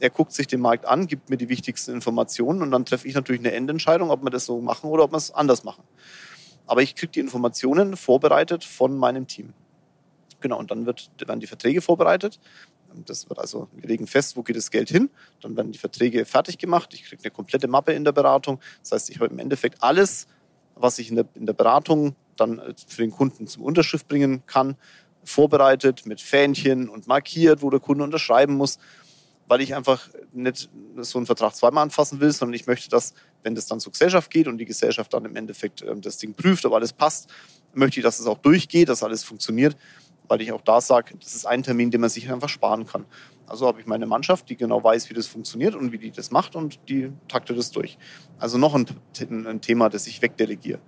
Er 0.01 0.11
guckt 0.11 0.33
sich 0.33 0.47
den 0.47 0.61
Markt 0.61 0.85
an, 0.85 1.07
gibt 1.07 1.31
mir 1.31 1.37
die 1.37 1.49
wichtigsten 1.49 1.93
Informationen 1.93 2.61
und 2.63 2.71
dann 2.73 2.85
treffe 2.85 3.07
ich 3.07 3.15
natürlich 3.15 3.41
eine 3.41 3.53
Endentscheidung, 3.53 4.11
ob 4.11 4.23
wir 4.23 4.31
das 4.31 4.47
so 4.47 4.61
machen 4.61 4.91
oder 4.91 5.05
ob 5.05 5.13
wir 5.13 5.17
es 5.17 5.31
anders 5.31 5.65
machen. 5.65 5.85
Aber 6.67 6.83
ich 6.83 6.95
kriege 6.95 7.13
die 7.13 7.21
Informationen 7.21 7.97
vorbereitet 7.97 8.65
von 8.65 8.97
meinem 8.97 9.27
Team. 9.27 9.53
Genau, 10.41 10.59
und 10.59 10.71
dann 10.71 10.87
wird, 10.87 11.11
werden 11.19 11.41
die 11.41 11.47
Verträge 11.47 11.81
vorbereitet. 11.81 12.41
Das 13.07 13.29
wird 13.29 13.39
also, 13.39 13.69
wir 13.73 13.89
legen 13.89 14.07
fest, 14.07 14.37
wo 14.37 14.43
geht 14.43 14.57
das 14.57 14.71
Geld 14.71 14.91
hin. 14.91 15.09
Dann 15.41 15.57
werden 15.57 15.73
die 15.73 15.79
Verträge 15.79 16.25
fertig 16.25 16.59
gemacht. 16.59 16.93
Ich 16.93 17.05
kriege 17.05 17.23
eine 17.23 17.31
komplette 17.31 17.69
Mappe 17.69 17.93
in 17.93 18.05
der 18.05 18.13
Beratung. 18.13 18.61
Das 18.83 18.93
heißt, 18.93 19.11
ich 19.11 19.17
habe 19.17 19.27
im 19.27 19.39
Endeffekt 19.39 19.83
alles, 19.83 20.27
was 20.75 20.99
ich 20.99 21.09
in 21.09 21.17
der, 21.17 21.27
in 21.35 21.47
der 21.47 21.55
Beratung 21.55 22.17
dann 22.37 22.59
äh, 22.59 22.75
für 22.87 23.03
den 23.03 23.11
Kunden 23.11 23.47
zum 23.47 23.63
Unterschrift 23.63 24.09
bringen 24.09 24.43
kann, 24.47 24.77
vorbereitet 25.25 26.05
mit 26.07 26.21
Fähnchen 26.21 26.89
und 26.89 27.07
markiert, 27.07 27.63
wo 27.63 27.71
der 27.71 27.81
Kunde 27.81 28.05
unterschreiben 28.05 28.55
muss, 28.55 28.79
weil 29.53 29.61
ich 29.61 29.75
einfach 29.75 30.09
nicht 30.33 30.71
so 30.97 31.19
einen 31.19 31.27
Vertrag 31.27 31.55
zweimal 31.55 31.83
anfassen 31.83 32.21
will, 32.21 32.33
sondern 32.33 32.55
ich 32.55 32.67
möchte, 32.67 32.89
dass, 32.89 33.13
wenn 33.43 33.55
das 33.55 33.67
dann 33.67 33.81
zur 33.81 33.93
Gesellschaft 33.93 34.31
geht 34.31 34.49
und 34.49 34.57
die 34.57 34.65
Gesellschaft 34.65 35.13
dann 35.13 35.27
im 35.27 35.37
Endeffekt 35.37 35.83
ähm, 35.83 36.01
das 36.01 36.17
Ding 36.17 36.33
prüft, 36.33 36.65
ob 36.65 36.73
alles 36.73 36.95
passt, 36.95 37.29
möchte 37.75 38.01
ich, 38.01 38.03
dass 38.03 38.19
es 38.19 38.27
auch 38.27 38.39
durchgeht, 38.39 38.89
dass 38.89 39.03
alles 39.03 39.25
funktioniert, 39.25 39.77
weil 40.27 40.41
ich 40.41 40.53
auch 40.53 40.63
da 40.63 40.81
sage, 40.81 41.19
das 41.21 41.35
ist 41.35 41.45
ein 41.45 41.63
Termin, 41.63 41.91
den 41.91 42.01
man 42.01 42.09
sich 42.09 42.33
einfach 42.33 42.49
sparen 42.49 42.87
kann. 42.87 43.05
Also 43.47 43.67
habe 43.67 43.79
ich 43.79 43.87
meine 43.87 44.07
Mannschaft, 44.07 44.49
die 44.49 44.57
genau 44.57 44.83
weiß, 44.83 45.11
wie 45.11 45.15
das 45.15 45.27
funktioniert 45.27 45.75
und 45.75 45.93
wie 45.93 45.99
die 45.99 46.13
das 46.13 46.31
macht 46.31 46.57
und 46.57 46.81
die 46.89 47.13
taktet 47.29 47.59
das 47.59 47.73
durch. 47.73 47.99
Also 48.39 48.57
noch 48.57 48.75
ein, 48.75 48.87
ein 49.21 49.61
Thema, 49.61 49.91
das 49.91 50.07
ich 50.07 50.23
wegdelegiere. 50.23 50.79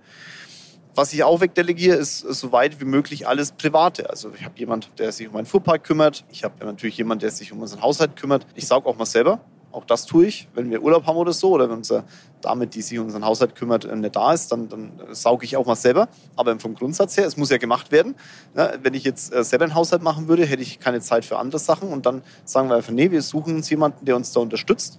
Was 0.97 1.11
ich 1.11 1.25
auch 1.25 1.41
wegdelegiere, 1.41 1.97
ist 1.97 2.19
so 2.19 2.53
weit 2.53 2.79
wie 2.79 2.85
möglich 2.85 3.27
alles 3.27 3.51
Private. 3.51 4.09
Also 4.09 4.31
ich 4.33 4.45
habe 4.45 4.57
jemanden, 4.57 4.87
der 4.97 5.11
sich 5.11 5.27
um 5.27 5.33
meinen 5.33 5.45
Fuhrpark 5.45 5.83
kümmert. 5.83 6.23
Ich 6.31 6.45
habe 6.45 6.65
natürlich 6.65 6.97
jemanden, 6.97 7.19
der 7.19 7.31
sich 7.31 7.51
um 7.51 7.61
unseren 7.61 7.81
Haushalt 7.81 8.15
kümmert. 8.15 8.47
Ich 8.55 8.65
sauge 8.65 8.87
auch 8.87 8.97
mal 8.97 9.05
selber. 9.05 9.41
Auch 9.73 9.83
das 9.83 10.05
tue 10.05 10.27
ich, 10.27 10.47
wenn 10.53 10.71
wir 10.71 10.81
Urlaub 10.81 11.05
haben 11.05 11.17
oder 11.17 11.33
so. 11.33 11.49
Oder 11.49 11.69
wenn 11.69 11.79
unsere 11.79 12.05
Dame, 12.39 12.65
die 12.65 12.81
sich 12.81 12.97
um 12.97 13.07
unseren 13.07 13.25
Haushalt 13.25 13.55
kümmert, 13.55 13.83
äh, 13.83 13.93
nicht 13.93 14.15
da 14.15 14.31
ist, 14.31 14.53
dann, 14.53 14.69
dann 14.69 14.93
sauge 15.11 15.43
ich 15.43 15.57
auch 15.57 15.65
mal 15.65 15.75
selber. 15.75 16.07
Aber 16.37 16.57
vom 16.61 16.75
Grundsatz 16.75 17.17
her, 17.17 17.25
es 17.25 17.35
muss 17.35 17.49
ja 17.49 17.57
gemacht 17.57 17.91
werden. 17.91 18.15
Ja, 18.55 18.71
wenn 18.81 18.93
ich 18.93 19.03
jetzt 19.03 19.33
äh, 19.33 19.43
selber 19.43 19.65
einen 19.65 19.75
Haushalt 19.75 20.01
machen 20.01 20.29
würde, 20.29 20.45
hätte 20.45 20.61
ich 20.61 20.79
keine 20.79 21.01
Zeit 21.01 21.25
für 21.25 21.37
andere 21.37 21.59
Sachen. 21.59 21.89
Und 21.89 22.05
dann 22.05 22.21
sagen 22.45 22.69
wir 22.69 22.77
einfach, 22.77 22.93
nee, 22.93 23.11
wir 23.11 23.21
suchen 23.21 23.55
uns 23.57 23.69
jemanden, 23.69 24.05
der 24.05 24.15
uns 24.15 24.31
da 24.31 24.39
unterstützt 24.39 24.97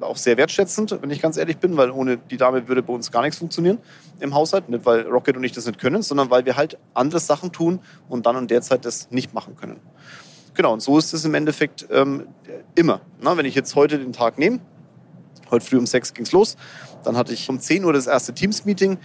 auch 0.00 0.16
sehr 0.16 0.36
wertschätzend, 0.36 0.98
wenn 1.00 1.10
ich 1.10 1.20
ganz 1.20 1.36
ehrlich 1.36 1.58
bin, 1.58 1.76
weil 1.76 1.90
ohne 1.90 2.16
die 2.16 2.36
Dame 2.36 2.68
würde 2.68 2.82
bei 2.82 2.92
uns 2.92 3.10
gar 3.10 3.22
nichts 3.22 3.38
funktionieren 3.38 3.78
im 4.20 4.34
Haushalt. 4.34 4.68
Nicht, 4.68 4.84
weil 4.84 5.02
Rocket 5.02 5.36
und 5.36 5.44
ich 5.44 5.52
das 5.52 5.66
nicht 5.66 5.78
können, 5.78 6.02
sondern 6.02 6.30
weil 6.30 6.44
wir 6.44 6.56
halt 6.56 6.78
andere 6.94 7.20
Sachen 7.20 7.52
tun 7.52 7.80
und 8.08 8.26
dann 8.26 8.36
und 8.36 8.50
derzeit 8.50 8.84
das 8.84 9.10
nicht 9.10 9.34
machen 9.34 9.56
können. 9.56 9.80
Genau, 10.54 10.72
und 10.72 10.80
so 10.80 10.98
ist 10.98 11.12
es 11.12 11.24
im 11.24 11.34
Endeffekt 11.34 11.86
ähm, 11.90 12.26
immer. 12.74 13.00
Na, 13.20 13.36
wenn 13.36 13.44
ich 13.44 13.54
jetzt 13.54 13.74
heute 13.74 13.98
den 13.98 14.12
Tag 14.12 14.38
nehme, 14.38 14.60
heute 15.50 15.64
früh 15.64 15.76
um 15.76 15.86
sechs 15.86 16.14
ging 16.14 16.24
es 16.24 16.32
los, 16.32 16.56
dann 17.04 17.16
hatte 17.16 17.32
ich 17.32 17.48
um 17.48 17.60
10 17.60 17.84
Uhr 17.84 17.92
das 17.92 18.06
erste 18.06 18.32
Teams-Meeting. 18.32 18.98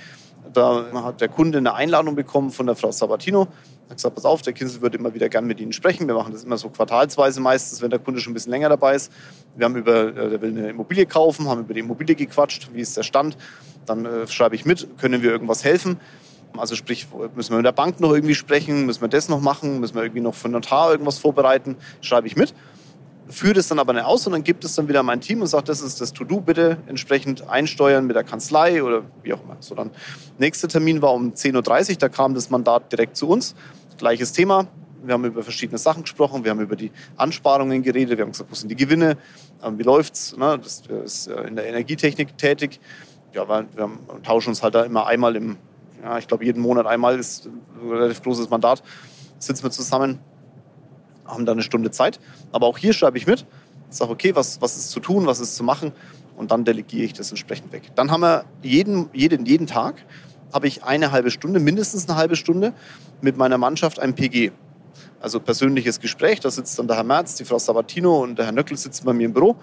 Da 0.54 0.86
hat 1.04 1.22
der 1.22 1.30
Kunde 1.30 1.58
eine 1.60 1.74
Einladung 1.74 2.16
bekommen 2.16 2.52
von 2.52 2.66
der 2.66 2.76
Frau 2.76 2.92
Sabatino 2.92 3.48
habe 3.92 3.96
gesagt, 3.96 4.16
pass 4.16 4.26
auf, 4.26 4.42
der 4.42 4.54
Kinsel 4.54 4.82
würde 4.82 4.98
immer 4.98 5.14
wieder 5.14 5.30
gern 5.30 5.46
mit 5.46 5.60
Ihnen 5.60 5.74
sprechen. 5.74 6.08
Wir 6.08 6.16
machen 6.16 6.34
das 6.34 6.44
immer 6.44 6.58
so 6.58 6.70
quartalsweise 6.70 7.42
meistens, 7.42 7.82
wenn 7.82 7.90
der 7.90 8.00
Kunde 8.00 8.20
schon 8.20 8.32
ein 8.32 8.34
bisschen 8.34 8.52
länger 8.52 8.70
dabei 8.70 8.96
ist. 8.96 9.12
Wir 9.56 9.66
haben 9.66 9.76
über, 9.76 10.08
äh, 10.08 10.30
der 10.30 10.42
will 10.42 10.50
eine 10.50 10.70
Immobilie 10.70 11.06
kaufen, 11.06 11.48
haben 11.48 11.62
über 11.62 11.74
die 11.74 11.82
Immobilie 11.82 12.16
gequatscht, 12.16 12.70
wie 12.74 12.82
ist 12.82 12.98
der 12.98 13.04
Stand. 13.04 13.38
Dann 13.86 14.06
äh, 14.06 14.28
schreibe 14.28 14.56
ich 14.56 14.66
mit, 14.66 14.88
können 14.98 15.22
wir 15.22 15.32
irgendwas 15.32 15.64
helfen. 15.64 16.00
Also 16.58 16.76
sprich, 16.76 17.08
müssen 17.36 17.52
wir 17.52 17.58
mit 17.58 17.66
der 17.66 17.72
Bank 17.72 18.00
noch 18.00 18.14
irgendwie 18.14 18.36
sprechen, 18.36 18.86
müssen 18.86 19.02
wir 19.02 19.08
das 19.08 19.30
noch 19.30 19.42
machen, 19.42 19.80
müssen 19.80 19.96
wir 19.96 20.04
irgendwie 20.04 20.22
noch 20.22 20.36
für 20.36 20.50
Notar 20.50 20.92
irgendwas 20.92 21.18
vorbereiten, 21.18 21.78
schreibe 22.02 22.28
ich 22.28 22.36
mit. 22.36 22.54
Führe 23.30 23.54
das 23.54 23.70
dann 23.70 23.80
aber 23.80 23.94
nicht 23.94 24.04
aus 24.04 24.28
und 24.28 24.34
dann 24.34 24.44
gibt 24.44 24.66
es 24.66 24.76
dann 24.76 24.90
wieder 24.90 25.04
mein 25.04 25.22
Team 25.22 25.42
und 25.42 25.48
sagt, 25.48 25.70
das 25.70 25.82
ist 25.82 26.02
das 26.02 26.12
To-Do, 26.12 26.42
bitte 26.42 26.78
entsprechend 26.88 27.48
einsteuern 27.48 28.06
mit 28.06 28.18
der 28.18 28.26
Kanzlei 28.26 28.84
oder 28.84 29.04
wie 29.24 29.34
auch 29.34 29.42
immer. 29.44 29.56
So, 29.62 29.74
dann 29.74 29.92
nächster 30.38 30.68
Termin 30.68 31.02
war 31.02 31.14
um 31.14 31.32
10.30 31.32 31.92
Uhr, 31.92 31.96
da 31.98 32.10
kam 32.10 32.34
das 32.34 32.50
Mandat 32.50 32.92
direkt 32.92 33.16
zu 33.16 33.30
uns. 33.30 33.56
Gleiches 34.02 34.34
Thema, 34.34 34.66
wir 35.04 35.14
haben 35.14 35.26
über 35.26 35.44
verschiedene 35.44 35.78
Sachen 35.78 36.02
gesprochen, 36.02 36.44
wir 36.44 36.50
haben 36.50 36.60
über 36.60 36.76
die 36.76 36.90
Ansparungen 37.18 37.84
geredet, 37.84 38.18
wir 38.18 38.26
haben 38.26 38.32
gesagt, 38.32 38.50
wo 38.50 38.56
sind 38.56 38.70
die 38.70 38.76
Gewinne, 38.76 39.16
ähm, 39.64 39.78
wie 39.78 39.84
läuft's, 39.84 40.36
ne? 40.36 40.58
das 40.58 40.82
ist 41.06 41.28
äh, 41.28 41.44
in 41.44 41.56
der 41.56 41.68
Energietechnik 41.68 42.36
tätig. 42.36 42.80
Ja, 43.32 43.48
wir, 43.48 43.68
haben, 43.78 44.00
tauschen 44.24 44.50
uns 44.50 44.64
halt 44.64 44.74
da 44.74 44.82
immer 44.86 45.06
einmal 45.06 45.36
im, 45.36 45.58
ja, 46.02 46.18
ich 46.18 46.28
glaube 46.28 46.44
jeden 46.46 46.64
Monat 46.64 46.88
einmal 46.88 47.20
ist 47.20 47.46
ein 47.46 47.92
relativ 47.92 48.24
großes 48.24 48.50
Mandat, 48.50 48.82
sitzen 49.38 49.62
wir 49.62 49.70
zusammen, 49.70 50.18
haben 51.28 51.46
da 51.46 51.52
eine 51.52 51.62
Stunde 51.62 51.92
Zeit. 51.92 52.20
Aber 52.52 52.66
auch 52.66 52.80
hier 52.80 52.94
schreibe 52.94 53.20
ich 53.20 53.28
mit, 53.28 53.46
sage, 53.92 54.10
okay, 54.10 54.34
was, 54.34 54.60
was 54.64 54.78
ist 54.78 54.90
zu 54.90 55.00
tun, 55.00 55.28
was 55.28 55.40
ist 55.40 55.56
zu 55.56 55.64
machen 55.64 55.92
und 56.38 56.50
dann 56.50 56.66
delegiere 56.66 57.04
ich 57.04 57.14
das 57.14 57.30
entsprechend 57.30 57.72
weg. 57.72 57.92
Dann 57.94 58.10
haben 58.10 58.22
wir 58.22 58.46
jeden, 58.64 59.12
jeden, 59.14 59.46
jeden 59.46 59.68
Tag 59.68 60.04
habe 60.54 60.68
ich 60.68 60.84
eine 60.84 61.12
halbe 61.12 61.32
Stunde, 61.32 61.60
mindestens 61.60 62.08
eine 62.08 62.18
halbe 62.18 62.36
Stunde 62.36 62.74
mit 63.22 63.38
meiner 63.38 63.58
Mannschaft 63.58 64.00
ein 64.00 64.16
PG. 64.16 64.52
Also 65.20 65.40
persönliches 65.40 66.00
Gespräch, 66.00 66.40
da 66.40 66.50
sitzt 66.50 66.80
dann 66.80 66.88
der 66.88 66.98
Herr 66.98 67.04
Merz, 67.04 67.36
die 67.36 67.46
Frau 67.46 67.60
Sabatino 67.60 68.24
und 68.24 68.38
der 68.38 68.46
Herr 68.46 68.52
Nöckel 68.52 68.78
sitzen 68.78 69.06
bei 69.06 69.14
mir 69.14 69.26
im 69.26 69.34
Büro. 69.34 69.58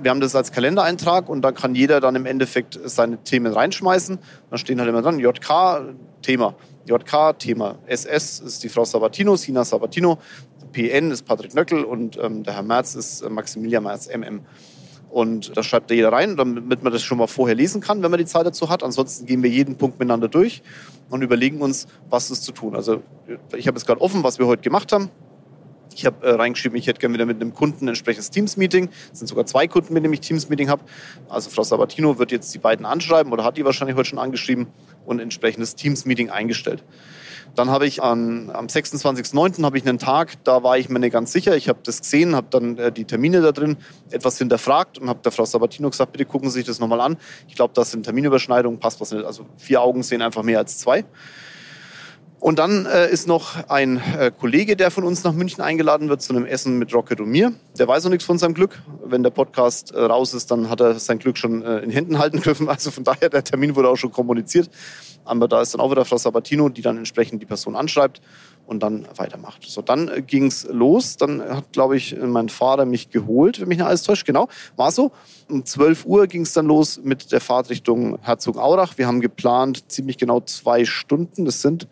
Wir 0.00 0.10
haben 0.10 0.20
das 0.20 0.36
als 0.36 0.52
Kalendereintrag 0.52 1.28
und 1.28 1.42
da 1.42 1.50
kann 1.50 1.74
jeder 1.74 2.00
dann 2.00 2.14
im 2.14 2.24
Endeffekt 2.24 2.78
seine 2.84 3.18
Themen 3.24 3.52
reinschmeißen. 3.52 4.18
Dann 4.48 4.58
stehen 4.58 4.78
halt 4.78 4.88
immer 4.88 5.02
dran, 5.02 5.18
JK, 5.18 5.94
Thema. 6.22 6.54
JK, 6.86 7.38
Thema. 7.38 7.78
SS 7.86 8.38
ist 8.40 8.62
die 8.62 8.68
Frau 8.68 8.84
Sabatino, 8.84 9.34
Sina 9.34 9.64
Sabatino. 9.64 10.18
PN 10.72 11.10
ist 11.10 11.22
Patrick 11.22 11.54
Nöckel 11.54 11.82
und 11.82 12.16
ähm, 12.22 12.44
der 12.44 12.54
Herr 12.54 12.62
Merz 12.62 12.94
ist 12.94 13.22
äh, 13.22 13.28
Maximilian 13.28 13.82
Merz, 13.82 14.08
MM. 14.08 14.42
Und 15.10 15.56
da 15.56 15.62
schreibt 15.62 15.90
da 15.90 15.94
jeder 15.94 16.12
rein, 16.12 16.36
damit 16.36 16.82
man 16.82 16.92
das 16.92 17.02
schon 17.02 17.18
mal 17.18 17.26
vorher 17.26 17.56
lesen 17.56 17.80
kann, 17.80 18.02
wenn 18.02 18.10
man 18.10 18.18
die 18.18 18.26
Zeit 18.26 18.46
dazu 18.46 18.68
hat. 18.68 18.84
Ansonsten 18.84 19.26
gehen 19.26 19.42
wir 19.42 19.50
jeden 19.50 19.76
Punkt 19.76 19.98
miteinander 19.98 20.28
durch 20.28 20.62
und 21.08 21.22
überlegen 21.22 21.60
uns, 21.60 21.88
was 22.08 22.30
ist 22.30 22.44
zu 22.44 22.52
tun. 22.52 22.76
Also 22.76 23.02
ich 23.56 23.66
habe 23.66 23.76
jetzt 23.76 23.86
gerade 23.86 24.00
offen, 24.00 24.22
was 24.22 24.38
wir 24.38 24.46
heute 24.46 24.62
gemacht 24.62 24.92
haben. 24.92 25.10
Ich 25.92 26.06
habe 26.06 26.24
äh, 26.24 26.34
reingeschrieben, 26.34 26.78
ich 26.78 26.86
hätte 26.86 27.00
gerne 27.00 27.14
wieder 27.14 27.26
mit 27.26 27.40
einem 27.40 27.52
Kunden 27.52 27.86
ein 27.86 27.88
entsprechendes 27.88 28.30
Teams-Meeting. 28.30 28.88
Es 29.12 29.18
sind 29.18 29.26
sogar 29.26 29.44
zwei 29.46 29.66
Kunden, 29.66 29.92
mit 29.92 30.04
denen 30.04 30.14
ich 30.14 30.20
Teams-Meeting 30.20 30.68
habe. 30.68 30.82
Also 31.28 31.50
Frau 31.50 31.64
Sabatino 31.64 32.18
wird 32.20 32.30
jetzt 32.30 32.54
die 32.54 32.58
beiden 32.58 32.86
anschreiben 32.86 33.32
oder 33.32 33.42
hat 33.42 33.56
die 33.56 33.64
wahrscheinlich 33.64 33.96
heute 33.96 34.08
schon 34.08 34.20
angeschrieben 34.20 34.68
und 35.04 35.16
ein 35.16 35.24
entsprechendes 35.24 35.74
Teams-Meeting 35.74 36.30
eingestellt. 36.30 36.84
Dann 37.54 37.70
habe 37.70 37.86
ich 37.86 38.02
an, 38.02 38.50
am 38.52 38.66
26.09. 38.66 39.64
habe 39.64 39.78
ich 39.78 39.86
einen 39.86 39.98
Tag, 39.98 40.42
da 40.44 40.62
war 40.62 40.78
ich 40.78 40.88
mir 40.88 40.98
nicht 40.98 41.12
ganz 41.12 41.32
sicher. 41.32 41.56
Ich 41.56 41.68
habe 41.68 41.80
das 41.82 42.00
gesehen, 42.00 42.36
habe 42.36 42.46
dann 42.50 42.78
äh, 42.78 42.92
die 42.92 43.04
Termine 43.04 43.40
da 43.40 43.52
drin 43.52 43.76
etwas 44.10 44.38
hinterfragt 44.38 44.98
und 44.98 45.08
habe 45.08 45.20
der 45.22 45.32
Frau 45.32 45.44
Sabatino 45.44 45.90
gesagt, 45.90 46.12
bitte 46.12 46.24
gucken 46.24 46.50
Sie 46.50 46.58
sich 46.58 46.66
das 46.66 46.80
nochmal 46.80 47.00
an. 47.00 47.16
Ich 47.48 47.54
glaube, 47.54 47.74
das 47.74 47.90
sind 47.90 48.04
Terminüberschneidungen, 48.04 48.78
passt 48.78 49.00
was 49.00 49.12
nicht. 49.12 49.24
Also 49.24 49.46
vier 49.56 49.82
Augen 49.82 50.02
sehen 50.02 50.22
einfach 50.22 50.42
mehr 50.42 50.58
als 50.58 50.78
zwei. 50.78 51.04
Und 52.40 52.58
dann 52.58 52.86
äh, 52.86 53.10
ist 53.10 53.28
noch 53.28 53.68
ein 53.68 54.00
äh, 54.18 54.32
Kollege, 54.36 54.74
der 54.74 54.90
von 54.90 55.04
uns 55.04 55.24
nach 55.24 55.34
München 55.34 55.62
eingeladen 55.62 56.08
wird 56.08 56.22
zu 56.22 56.34
einem 56.34 56.46
Essen 56.46 56.78
mit 56.78 56.94
Rocket 56.94 57.20
und 57.20 57.28
mir. 57.28 57.52
Der 57.78 57.86
weiß 57.86 58.04
noch 58.04 58.10
nichts 58.10 58.24
von 58.24 58.38
seinem 58.38 58.54
Glück. 58.54 58.82
Wenn 59.04 59.22
der 59.22 59.28
Podcast 59.28 59.92
äh, 59.92 60.00
raus 60.00 60.32
ist, 60.32 60.50
dann 60.50 60.70
hat 60.70 60.80
er 60.80 60.98
sein 60.98 61.18
Glück 61.18 61.36
schon 61.36 61.62
äh, 61.62 61.80
in 61.80 61.90
Händen 61.90 62.18
halten 62.18 62.40
dürfen. 62.40 62.68
Also 62.80 62.90
von 62.90 63.04
daher, 63.04 63.28
der 63.28 63.44
Termin 63.44 63.76
wurde 63.76 63.90
auch 63.90 63.96
schon 63.96 64.10
kommuniziert. 64.10 64.70
Aber 65.26 65.48
da 65.48 65.60
ist 65.60 65.74
dann 65.74 65.82
auch 65.82 65.90
wieder 65.90 66.06
Frau 66.06 66.16
Sabatino, 66.16 66.70
die 66.70 66.80
dann 66.80 66.96
entsprechend 66.96 67.42
die 67.42 67.46
Person 67.46 67.76
anschreibt 67.76 68.22
und 68.64 68.82
dann 68.82 69.06
weitermacht. 69.16 69.64
So, 69.66 69.82
dann 69.82 70.08
äh, 70.08 70.22
ging 70.22 70.46
es 70.46 70.66
los. 70.70 71.18
Dann 71.18 71.42
hat, 71.42 71.72
glaube 71.72 71.98
ich, 71.98 72.16
mein 72.16 72.48
Vater 72.48 72.86
mich 72.86 73.10
geholt, 73.10 73.60
wenn 73.60 73.68
mich 73.68 73.76
nicht 73.76 73.86
alles 73.86 74.02
täuscht. 74.02 74.24
Genau, 74.24 74.48
war 74.76 74.92
so. 74.92 75.12
Um 75.50 75.66
12 75.66 76.06
Uhr 76.06 76.26
ging 76.26 76.42
es 76.42 76.54
dann 76.54 76.64
los 76.64 77.00
mit 77.02 77.32
der 77.32 77.42
Fahrt 77.42 77.68
Richtung 77.68 78.18
Herzogenaurach. 78.22 78.96
Wir 78.96 79.06
haben 79.06 79.20
geplant 79.20 79.92
ziemlich 79.92 80.16
genau 80.16 80.40
zwei 80.40 80.86
Stunden. 80.86 81.44
Das 81.44 81.60
sind 81.60 81.86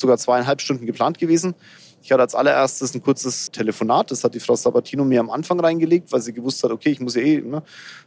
sogar 0.00 0.18
zweieinhalb 0.18 0.60
Stunden 0.60 0.86
geplant 0.86 1.18
gewesen. 1.18 1.54
Ich 2.02 2.12
hatte 2.12 2.22
als 2.22 2.34
allererstes 2.34 2.94
ein 2.94 3.02
kurzes 3.02 3.50
Telefonat. 3.50 4.10
Das 4.10 4.22
hat 4.22 4.34
die 4.34 4.40
Frau 4.40 4.54
Sabatino 4.54 5.04
mir 5.04 5.20
am 5.20 5.30
Anfang 5.30 5.58
reingelegt, 5.60 6.12
weil 6.12 6.20
sie 6.20 6.32
gewusst 6.32 6.62
hat, 6.62 6.70
okay, 6.70 6.90
ich 6.90 7.00
muss 7.00 7.16
ja 7.16 7.22
eh 7.22 7.40
ne, 7.40 7.62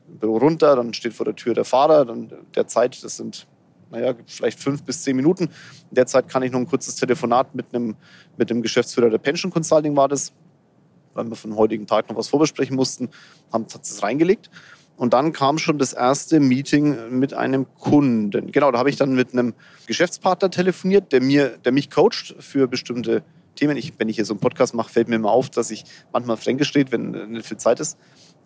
Büro 0.08 0.38
runter, 0.38 0.76
dann 0.76 0.94
steht 0.94 1.14
vor 1.14 1.26
der 1.26 1.36
Tür 1.36 1.54
der 1.54 1.66
Fahrer, 1.66 2.06
dann 2.06 2.32
der 2.56 2.68
Zeit, 2.68 3.04
das 3.04 3.18
sind 3.18 3.48
naja, 3.92 4.16
vielleicht 4.26 4.60
fünf 4.60 4.84
bis 4.84 5.04
zehn 5.04 5.16
Minuten. 5.16 5.44
In 5.90 5.96
der 5.96 6.08
Zeit 6.08 6.30
kann 6.30 6.44
ich 6.44 6.52
noch 6.52 6.60
ein 6.60 6.68
kurzes 6.68 6.96
Telefonat 6.96 7.54
mit 7.54 7.68
einem, 7.74 7.96
mit 8.38 8.50
dem 8.50 8.62
Geschäftsführer 8.62 9.10
der 9.10 9.18
Pension 9.18 9.52
Consulting 9.52 9.96
war 9.96 10.08
das, 10.08 10.32
weil 11.14 11.26
wir 11.26 11.36
von 11.36 11.56
heutigen 11.58 11.86
Tag 11.86 12.10
noch 12.10 12.16
was 12.16 12.30
vorbesprechen 12.30 12.76
mussten, 12.76 13.10
haben 13.52 13.66
es 13.66 14.02
reingelegt. 14.02 14.50
Und 14.98 15.14
dann 15.14 15.34
kam 15.34 15.58
schon 15.58 15.80
das 15.80 15.94
erste 15.94 16.40
Meeting 16.40 17.18
mit 17.18 17.34
einem 17.34 17.66
Kunden. 17.80 18.52
Genau, 18.52 18.72
da 18.72 18.78
habe 18.78 18.90
ich 18.90 18.98
dann 18.98 19.16
mit 19.16 19.34
einem 19.34 19.54
Geschäftspartner 19.88 20.52
telefoniert, 20.52 21.12
der, 21.12 21.22
mir, 21.22 21.58
der 21.58 21.72
mich 21.72 21.90
coacht 21.90 22.36
für 22.40 22.68
bestimmte 22.68 23.24
Themen. 23.56 23.78
Ich, 23.78 23.94
wenn 23.98 24.10
ich 24.10 24.16
hier 24.18 24.26
so 24.26 24.34
einen 24.34 24.40
Podcast 24.40 24.76
mache, 24.76 24.92
fällt 24.92 25.08
mir 25.08 25.16
immer 25.16 25.32
auf, 25.32 25.50
dass 25.50 25.72
ich 25.72 25.86
manchmal 26.14 26.38
fränkisch 26.38 26.70
steht, 26.70 26.92
wenn 26.92 27.32
nicht 27.32 27.48
viel 27.48 27.58
Zeit 27.58 27.80
ist. 27.80 27.98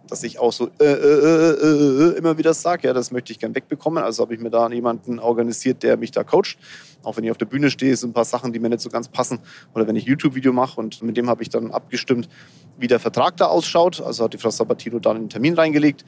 Dass 0.08 0.24
ich 0.24 0.40
auch 0.40 0.54
so 0.54 0.70
äh, 0.80 0.84
äh, 0.84 2.14
äh, 2.14 2.18
immer 2.18 2.38
wieder 2.38 2.54
sage, 2.54 2.88
ja, 2.88 2.94
das 2.94 3.12
möchte 3.12 3.32
ich 3.32 3.40
gern 3.40 3.56
wegbekommen. 3.56 4.04
Also 4.04 4.24
habe 4.24 4.36
ich 4.36 4.40
mir 4.40 4.50
da 4.50 4.70
jemanden 4.70 5.20
organisiert, 5.20 5.84
der 5.84 5.98
mich 5.98 6.12
da 6.12 6.24
coacht. 6.24 6.58
Auch 7.04 7.18
wenn 7.18 7.24
ich 7.24 7.32
auf 7.32 7.38
der 7.38 7.46
Bühne 7.46 7.72
stehe, 7.72 7.96
sind 7.96 8.12
ein 8.12 8.14
paar 8.14 8.26
Sachen, 8.26 8.54
die 8.54 8.60
mir 8.60 8.70
nicht 8.70 8.82
so 8.82 8.90
ganz 8.90 9.08
passen. 9.08 9.40
Oder 9.74 9.88
wenn 9.88 9.96
ich 9.96 10.06
YouTube-Video 10.06 10.54
mache 10.54 10.80
und 10.80 11.02
mit 11.02 11.18
dem 11.18 11.30
habe 11.30 11.44
ich 11.44 11.50
dann 11.50 11.72
abgestimmt, 11.72 12.30
wie 12.78 12.88
der 12.88 13.00
Vertrag 13.00 13.38
da 13.38 13.48
ausschaut. 13.48 14.02
Also 14.02 14.24
hat 14.24 14.34
die 14.34 14.38
Frau 14.38 14.50
Sabatino 14.50 15.00
dann 15.00 15.18
einen 15.18 15.30
Termin 15.30 15.56
reingelegt. 15.56 16.06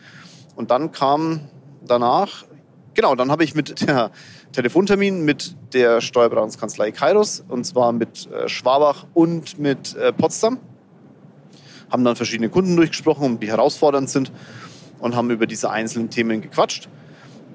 Und 0.56 0.72
dann 0.72 0.92
kam 0.92 1.42
danach, 1.86 2.46
genau, 2.94 3.16
dann 3.16 3.32
habe 3.32 3.44
ich 3.44 3.56
mit 3.56 3.82
der 3.88 4.12
Telefontermin 4.52 5.24
mit 5.24 5.56
der 5.74 6.02
Steuerberatungskanzlei 6.02 6.92
Kairos 6.92 7.44
und 7.48 7.66
zwar 7.66 7.92
mit 7.92 8.30
äh, 8.32 8.48
Schwabach 8.48 9.06
und 9.14 9.60
mit 9.60 9.96
äh, 9.96 10.14
Potsdam. 10.14 10.60
Haben 11.90 12.04
dann 12.04 12.16
verschiedene 12.16 12.50
Kunden 12.50 12.76
durchgesprochen, 12.76 13.40
die 13.40 13.48
herausfordernd 13.48 14.10
sind 14.10 14.32
und 15.00 15.16
haben 15.16 15.30
über 15.30 15.48
diese 15.48 15.70
einzelnen 15.70 16.10
Themen 16.10 16.42
gequatscht. 16.42 16.90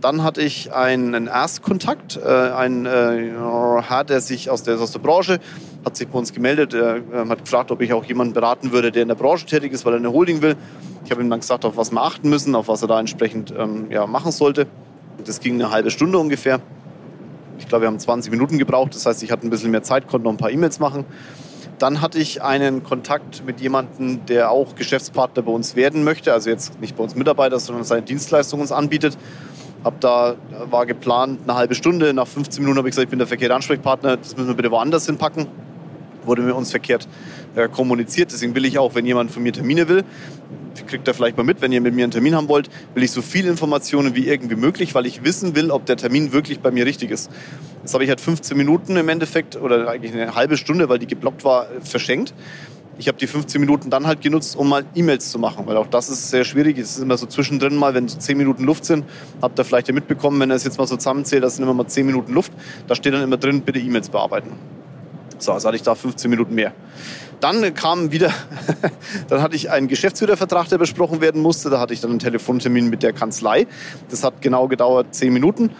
Dann 0.00 0.24
hatte 0.24 0.42
ich 0.42 0.72
einen 0.72 1.28
Erstkontakt, 1.28 2.16
äh, 2.16 2.28
ein 2.28 2.86
Herr, 2.86 4.04
der 4.04 4.20
sich 4.20 4.50
aus 4.50 4.64
der, 4.64 4.80
aus 4.80 4.90
der 4.90 4.98
Branche, 4.98 5.38
hat 5.84 5.96
sich 5.96 6.08
bei 6.08 6.18
uns 6.18 6.32
gemeldet, 6.32 6.74
er 6.74 6.96
äh, 6.96 7.28
hat 7.28 7.44
gefragt, 7.44 7.70
ob 7.70 7.80
ich 7.80 7.92
auch 7.92 8.04
jemanden 8.04 8.32
beraten 8.32 8.72
würde, 8.72 8.92
der 8.92 9.02
in 9.02 9.08
der 9.08 9.14
Branche 9.14 9.46
tätig 9.46 9.72
ist, 9.72 9.84
weil 9.84 9.94
er 9.94 9.98
eine 9.98 10.12
Holding 10.12 10.42
will. 10.42 10.56
Ich 11.04 11.10
habe 11.10 11.20
ihm 11.20 11.30
dann 11.30 11.40
gesagt, 11.40 11.64
auf 11.64 11.76
was 11.76 11.90
wir 11.90 12.02
achten 12.02 12.28
müssen, 12.28 12.54
auf 12.54 12.68
was 12.68 12.82
er 12.82 12.88
da 12.88 13.00
entsprechend 13.00 13.52
ähm, 13.56 13.86
ja, 13.90 14.06
machen 14.06 14.32
sollte. 14.32 14.66
Das 15.24 15.40
ging 15.40 15.54
eine 15.54 15.70
halbe 15.70 15.90
Stunde 15.90 16.18
ungefähr. 16.18 16.60
Ich 17.58 17.68
glaube, 17.68 17.82
wir 17.82 17.88
haben 17.88 17.98
20 17.98 18.30
Minuten 18.30 18.58
gebraucht. 18.58 18.94
Das 18.94 19.06
heißt, 19.06 19.22
ich 19.22 19.30
hatte 19.30 19.46
ein 19.46 19.50
bisschen 19.50 19.70
mehr 19.70 19.82
Zeit, 19.82 20.08
konnte 20.08 20.24
noch 20.24 20.32
ein 20.32 20.38
paar 20.38 20.50
E-Mails 20.50 20.78
machen. 20.78 21.04
Dann 21.82 22.00
hatte 22.00 22.20
ich 22.20 22.42
einen 22.42 22.84
Kontakt 22.84 23.44
mit 23.44 23.60
jemandem, 23.60 24.24
der 24.26 24.52
auch 24.52 24.76
Geschäftspartner 24.76 25.42
bei 25.42 25.50
uns 25.50 25.74
werden 25.74 26.04
möchte. 26.04 26.32
Also 26.32 26.48
jetzt 26.48 26.80
nicht 26.80 26.96
bei 26.96 27.02
uns 27.02 27.16
Mitarbeiter, 27.16 27.58
sondern 27.58 27.82
seine 27.82 28.02
Dienstleistung 28.02 28.60
uns 28.60 28.70
anbietet. 28.70 29.18
Hab 29.82 30.00
da, 30.00 30.36
war 30.70 30.86
geplant 30.86 31.40
eine 31.42 31.56
halbe 31.56 31.74
Stunde. 31.74 32.14
Nach 32.14 32.28
15 32.28 32.62
Minuten 32.62 32.78
habe 32.78 32.88
ich 32.88 32.92
gesagt, 32.92 33.06
ich 33.06 33.10
bin 33.10 33.18
der 33.18 33.26
verkehrte 33.26 33.56
Ansprechpartner. 33.56 34.16
Das 34.16 34.36
müssen 34.36 34.46
wir 34.46 34.54
bitte 34.54 34.70
woanders 34.70 35.06
hinpacken. 35.06 35.48
Wurde 36.24 36.42
mir 36.42 36.54
uns 36.54 36.70
verkehrt 36.70 37.08
äh, 37.56 37.66
kommuniziert. 37.66 38.30
Deswegen 38.30 38.54
will 38.54 38.64
ich 38.64 38.78
auch, 38.78 38.94
wenn 38.94 39.04
jemand 39.04 39.32
von 39.32 39.42
mir 39.42 39.52
Termine 39.52 39.88
will, 39.88 40.04
kriegt 40.86 41.06
er 41.08 41.14
vielleicht 41.14 41.36
mal 41.36 41.42
mit, 41.42 41.60
wenn 41.60 41.72
ihr 41.72 41.80
mit 41.80 41.94
mir 41.94 42.04
einen 42.04 42.12
Termin 42.12 42.34
haben 42.34 42.48
wollt, 42.48 42.70
will 42.94 43.02
ich 43.02 43.10
so 43.10 43.22
viel 43.22 43.46
Informationen 43.46 44.14
wie 44.14 44.26
irgendwie 44.26 44.56
möglich, 44.56 44.94
weil 44.94 45.06
ich 45.06 45.24
wissen 45.24 45.54
will, 45.54 45.70
ob 45.70 45.86
der 45.86 45.96
Termin 45.96 46.32
wirklich 46.32 46.60
bei 46.60 46.70
mir 46.70 46.86
richtig 46.86 47.10
ist. 47.10 47.30
Das 47.82 47.94
habe 47.94 48.04
ich 48.04 48.10
halt 48.10 48.20
15 48.20 48.56
Minuten 48.56 48.96
im 48.96 49.08
Endeffekt 49.08 49.56
oder 49.56 49.88
eigentlich 49.88 50.12
eine 50.12 50.34
halbe 50.34 50.56
Stunde, 50.56 50.88
weil 50.88 50.98
die 50.98 51.06
geblockt 51.06 51.44
war, 51.44 51.66
verschenkt. 51.82 52.34
Ich 52.98 53.08
habe 53.08 53.18
die 53.18 53.26
15 53.26 53.60
Minuten 53.60 53.90
dann 53.90 54.06
halt 54.06 54.20
genutzt, 54.20 54.54
um 54.54 54.68
mal 54.68 54.84
E-Mails 54.94 55.30
zu 55.30 55.38
machen, 55.38 55.66
weil 55.66 55.76
auch 55.76 55.86
das 55.86 56.08
ist 56.08 56.30
sehr 56.30 56.44
schwierig. 56.44 56.78
Es 56.78 56.96
ist 56.96 57.02
immer 57.02 57.16
so 57.16 57.26
zwischendrin 57.26 57.74
mal, 57.74 57.94
wenn 57.94 58.06
so 58.06 58.18
10 58.18 58.36
Minuten 58.36 58.64
Luft 58.64 58.84
sind, 58.84 59.04
habt 59.40 59.58
ihr 59.58 59.64
vielleicht 59.64 59.88
ja 59.88 59.94
mitbekommen, 59.94 60.38
wenn 60.40 60.50
ihr 60.50 60.54
es 60.54 60.64
jetzt 60.64 60.78
mal 60.78 60.86
so 60.86 60.96
zusammenzählt, 60.96 61.42
das 61.42 61.56
sind 61.56 61.64
immer 61.64 61.74
mal 61.74 61.86
10 61.86 62.06
Minuten 62.06 62.32
Luft. 62.34 62.52
Da 62.86 62.94
steht 62.94 63.14
dann 63.14 63.22
immer 63.22 63.38
drin, 63.38 63.62
bitte 63.62 63.78
E-Mails 63.78 64.10
bearbeiten. 64.10 64.52
So, 65.38 65.52
also 65.52 65.66
hatte 65.66 65.76
ich 65.76 65.82
da 65.82 65.94
15 65.94 66.30
Minuten 66.30 66.54
mehr. 66.54 66.72
Dann 67.42 67.74
kam 67.74 68.12
wieder, 68.12 68.32
dann 69.28 69.42
hatte 69.42 69.56
ich 69.56 69.68
einen 69.68 69.88
Geschäftsführervertrag, 69.88 70.68
der 70.68 70.78
besprochen 70.78 71.20
werden 71.20 71.42
musste. 71.42 71.70
Da 71.70 71.80
hatte 71.80 71.92
ich 71.92 72.00
dann 72.00 72.10
einen 72.10 72.20
Telefontermin 72.20 72.88
mit 72.88 73.02
der 73.02 73.12
Kanzlei. 73.12 73.66
Das 74.10 74.22
hat 74.22 74.40
genau 74.40 74.68
gedauert, 74.68 75.08
10 75.10 75.32
Minuten. 75.32 75.70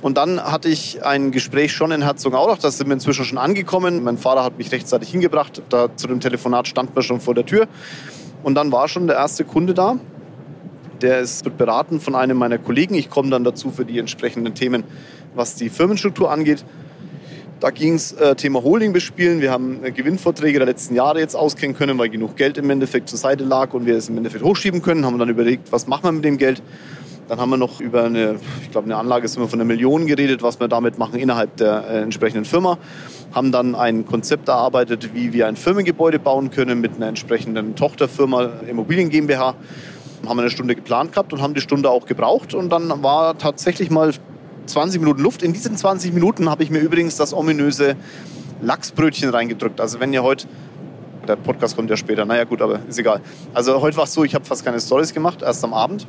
Und 0.00 0.16
dann 0.16 0.42
hatte 0.42 0.68
ich 0.68 1.04
ein 1.04 1.30
Gespräch 1.30 1.72
schon 1.72 1.92
in 1.92 2.02
Herzogenaurach, 2.02 2.58
da 2.58 2.72
sind 2.72 2.88
wir 2.88 2.94
inzwischen 2.94 3.24
schon 3.24 3.38
angekommen. 3.38 4.02
Mein 4.02 4.18
Vater 4.18 4.42
hat 4.42 4.58
mich 4.58 4.72
rechtzeitig 4.72 5.10
hingebracht, 5.10 5.62
da 5.68 5.94
zu 5.94 6.08
dem 6.08 6.18
Telefonat 6.18 6.66
stand 6.66 6.92
man 6.92 7.04
schon 7.04 7.20
vor 7.20 7.36
der 7.36 7.46
Tür. 7.46 7.68
Und 8.42 8.56
dann 8.56 8.72
war 8.72 8.88
schon 8.88 9.06
der 9.06 9.14
erste 9.14 9.44
Kunde 9.44 9.74
da. 9.74 9.98
Der 11.02 11.20
ist 11.20 11.44
wird 11.44 11.56
beraten 11.56 12.00
von 12.00 12.16
einem 12.16 12.36
meiner 12.36 12.58
Kollegen. 12.58 12.96
Ich 12.96 13.10
komme 13.10 13.30
dann 13.30 13.44
dazu 13.44 13.70
für 13.70 13.84
die 13.84 14.00
entsprechenden 14.00 14.56
Themen, 14.56 14.82
was 15.36 15.54
die 15.54 15.68
Firmenstruktur 15.68 16.32
angeht. 16.32 16.64
Da 17.62 17.70
ging 17.70 17.94
es 17.94 18.10
äh, 18.14 18.34
Thema 18.34 18.64
Holding 18.64 18.92
bespielen. 18.92 19.40
Wir 19.40 19.52
haben 19.52 19.84
äh, 19.84 19.92
Gewinnvorträge 19.92 20.58
der 20.58 20.66
letzten 20.66 20.96
Jahre 20.96 21.20
jetzt 21.20 21.36
auskennen 21.36 21.76
können, 21.76 21.96
weil 21.96 22.08
genug 22.08 22.34
Geld 22.34 22.58
im 22.58 22.68
Endeffekt 22.70 23.08
zur 23.08 23.20
Seite 23.20 23.44
lag 23.44 23.72
und 23.72 23.86
wir 23.86 23.96
es 23.96 24.08
im 24.08 24.16
Endeffekt 24.16 24.42
hochschieben 24.42 24.82
können. 24.82 25.06
Haben 25.06 25.16
dann 25.20 25.28
überlegt, 25.28 25.70
was 25.70 25.86
machen 25.86 26.02
wir 26.02 26.10
mit 26.10 26.24
dem 26.24 26.38
Geld. 26.38 26.60
Dann 27.28 27.38
haben 27.38 27.50
wir 27.50 27.56
noch 27.56 27.80
über 27.80 28.02
eine, 28.02 28.34
ich 28.62 28.72
glaube, 28.72 28.86
eine 28.86 28.96
Anlage 28.96 29.26
ist 29.26 29.36
immer 29.36 29.46
von 29.46 29.60
einer 29.60 29.64
Million 29.64 30.08
geredet, 30.08 30.42
was 30.42 30.58
wir 30.58 30.66
damit 30.66 30.98
machen 30.98 31.20
innerhalb 31.20 31.56
der 31.56 31.84
äh, 31.88 32.02
entsprechenden 32.02 32.46
Firma. 32.46 32.78
Haben 33.32 33.52
dann 33.52 33.76
ein 33.76 34.06
Konzept 34.06 34.48
erarbeitet, 34.48 35.14
wie 35.14 35.32
wir 35.32 35.46
ein 35.46 35.54
Firmengebäude 35.54 36.18
bauen 36.18 36.50
können 36.50 36.80
mit 36.80 36.96
einer 36.96 37.06
entsprechenden 37.06 37.76
Tochterfirma 37.76 38.54
Immobilien 38.68 39.08
GmbH. 39.08 39.54
Haben 40.26 40.40
eine 40.40 40.50
Stunde 40.50 40.74
geplant 40.74 41.12
gehabt 41.12 41.32
und 41.32 41.40
haben 41.40 41.54
die 41.54 41.60
Stunde 41.60 41.90
auch 41.90 42.06
gebraucht. 42.06 42.54
Und 42.54 42.70
dann 42.70 43.04
war 43.04 43.38
tatsächlich 43.38 43.88
mal 43.88 44.12
20 44.66 45.00
Minuten 45.00 45.22
Luft. 45.22 45.42
In 45.42 45.52
diesen 45.52 45.76
20 45.76 46.12
Minuten 46.12 46.48
habe 46.48 46.62
ich 46.62 46.70
mir 46.70 46.80
übrigens 46.80 47.16
das 47.16 47.34
ominöse 47.34 47.96
Lachsbrötchen 48.60 49.30
reingedrückt. 49.30 49.80
Also 49.80 50.00
wenn 50.00 50.12
ihr 50.12 50.22
heute 50.22 50.46
der 51.26 51.36
Podcast 51.36 51.76
kommt 51.76 51.90
ja 51.90 51.96
später. 51.96 52.24
Naja, 52.24 52.44
gut, 52.44 52.60
aber 52.62 52.80
ist 52.88 52.98
egal. 52.98 53.20
Also 53.54 53.80
heute 53.80 53.96
war 53.96 54.04
es 54.04 54.12
so, 54.12 54.24
ich 54.24 54.34
habe 54.34 54.44
fast 54.44 54.64
keine 54.64 54.80
Stories 54.80 55.14
gemacht, 55.14 55.42
erst 55.42 55.62
am 55.64 55.72
Abend 55.72 56.06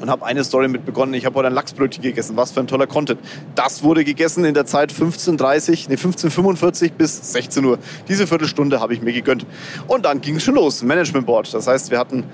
und 0.00 0.10
habe 0.10 0.24
eine 0.24 0.42
Story 0.42 0.68
mit 0.68 0.84
begonnen. 0.84 1.14
Ich 1.14 1.26
habe 1.26 1.36
heute 1.36 1.48
ein 1.48 1.54
Lachsbrötchen 1.54 2.02
gegessen. 2.02 2.36
Was 2.36 2.50
für 2.52 2.60
ein 2.60 2.66
toller 2.66 2.86
Content. 2.86 3.20
Das 3.54 3.82
wurde 3.82 4.04
gegessen 4.04 4.44
in 4.44 4.54
der 4.54 4.66
Zeit 4.66 4.92
15.30, 4.92 5.86
nee, 5.88 5.94
15.45 5.94 6.92
bis 6.92 7.32
16 7.32 7.64
Uhr. 7.64 7.78
Diese 8.08 8.26
Viertelstunde 8.26 8.80
habe 8.80 8.94
ich 8.94 9.02
mir 9.02 9.12
gegönnt. 9.12 9.46
Und 9.86 10.04
dann 10.04 10.20
ging 10.20 10.36
es 10.36 10.42
schon 10.42 10.54
los, 10.54 10.82
Management 10.82 11.26
Board. 11.26 11.52
Das 11.54 11.66
heißt, 11.66 11.90
wir 11.90 11.98
hatten 11.98 12.24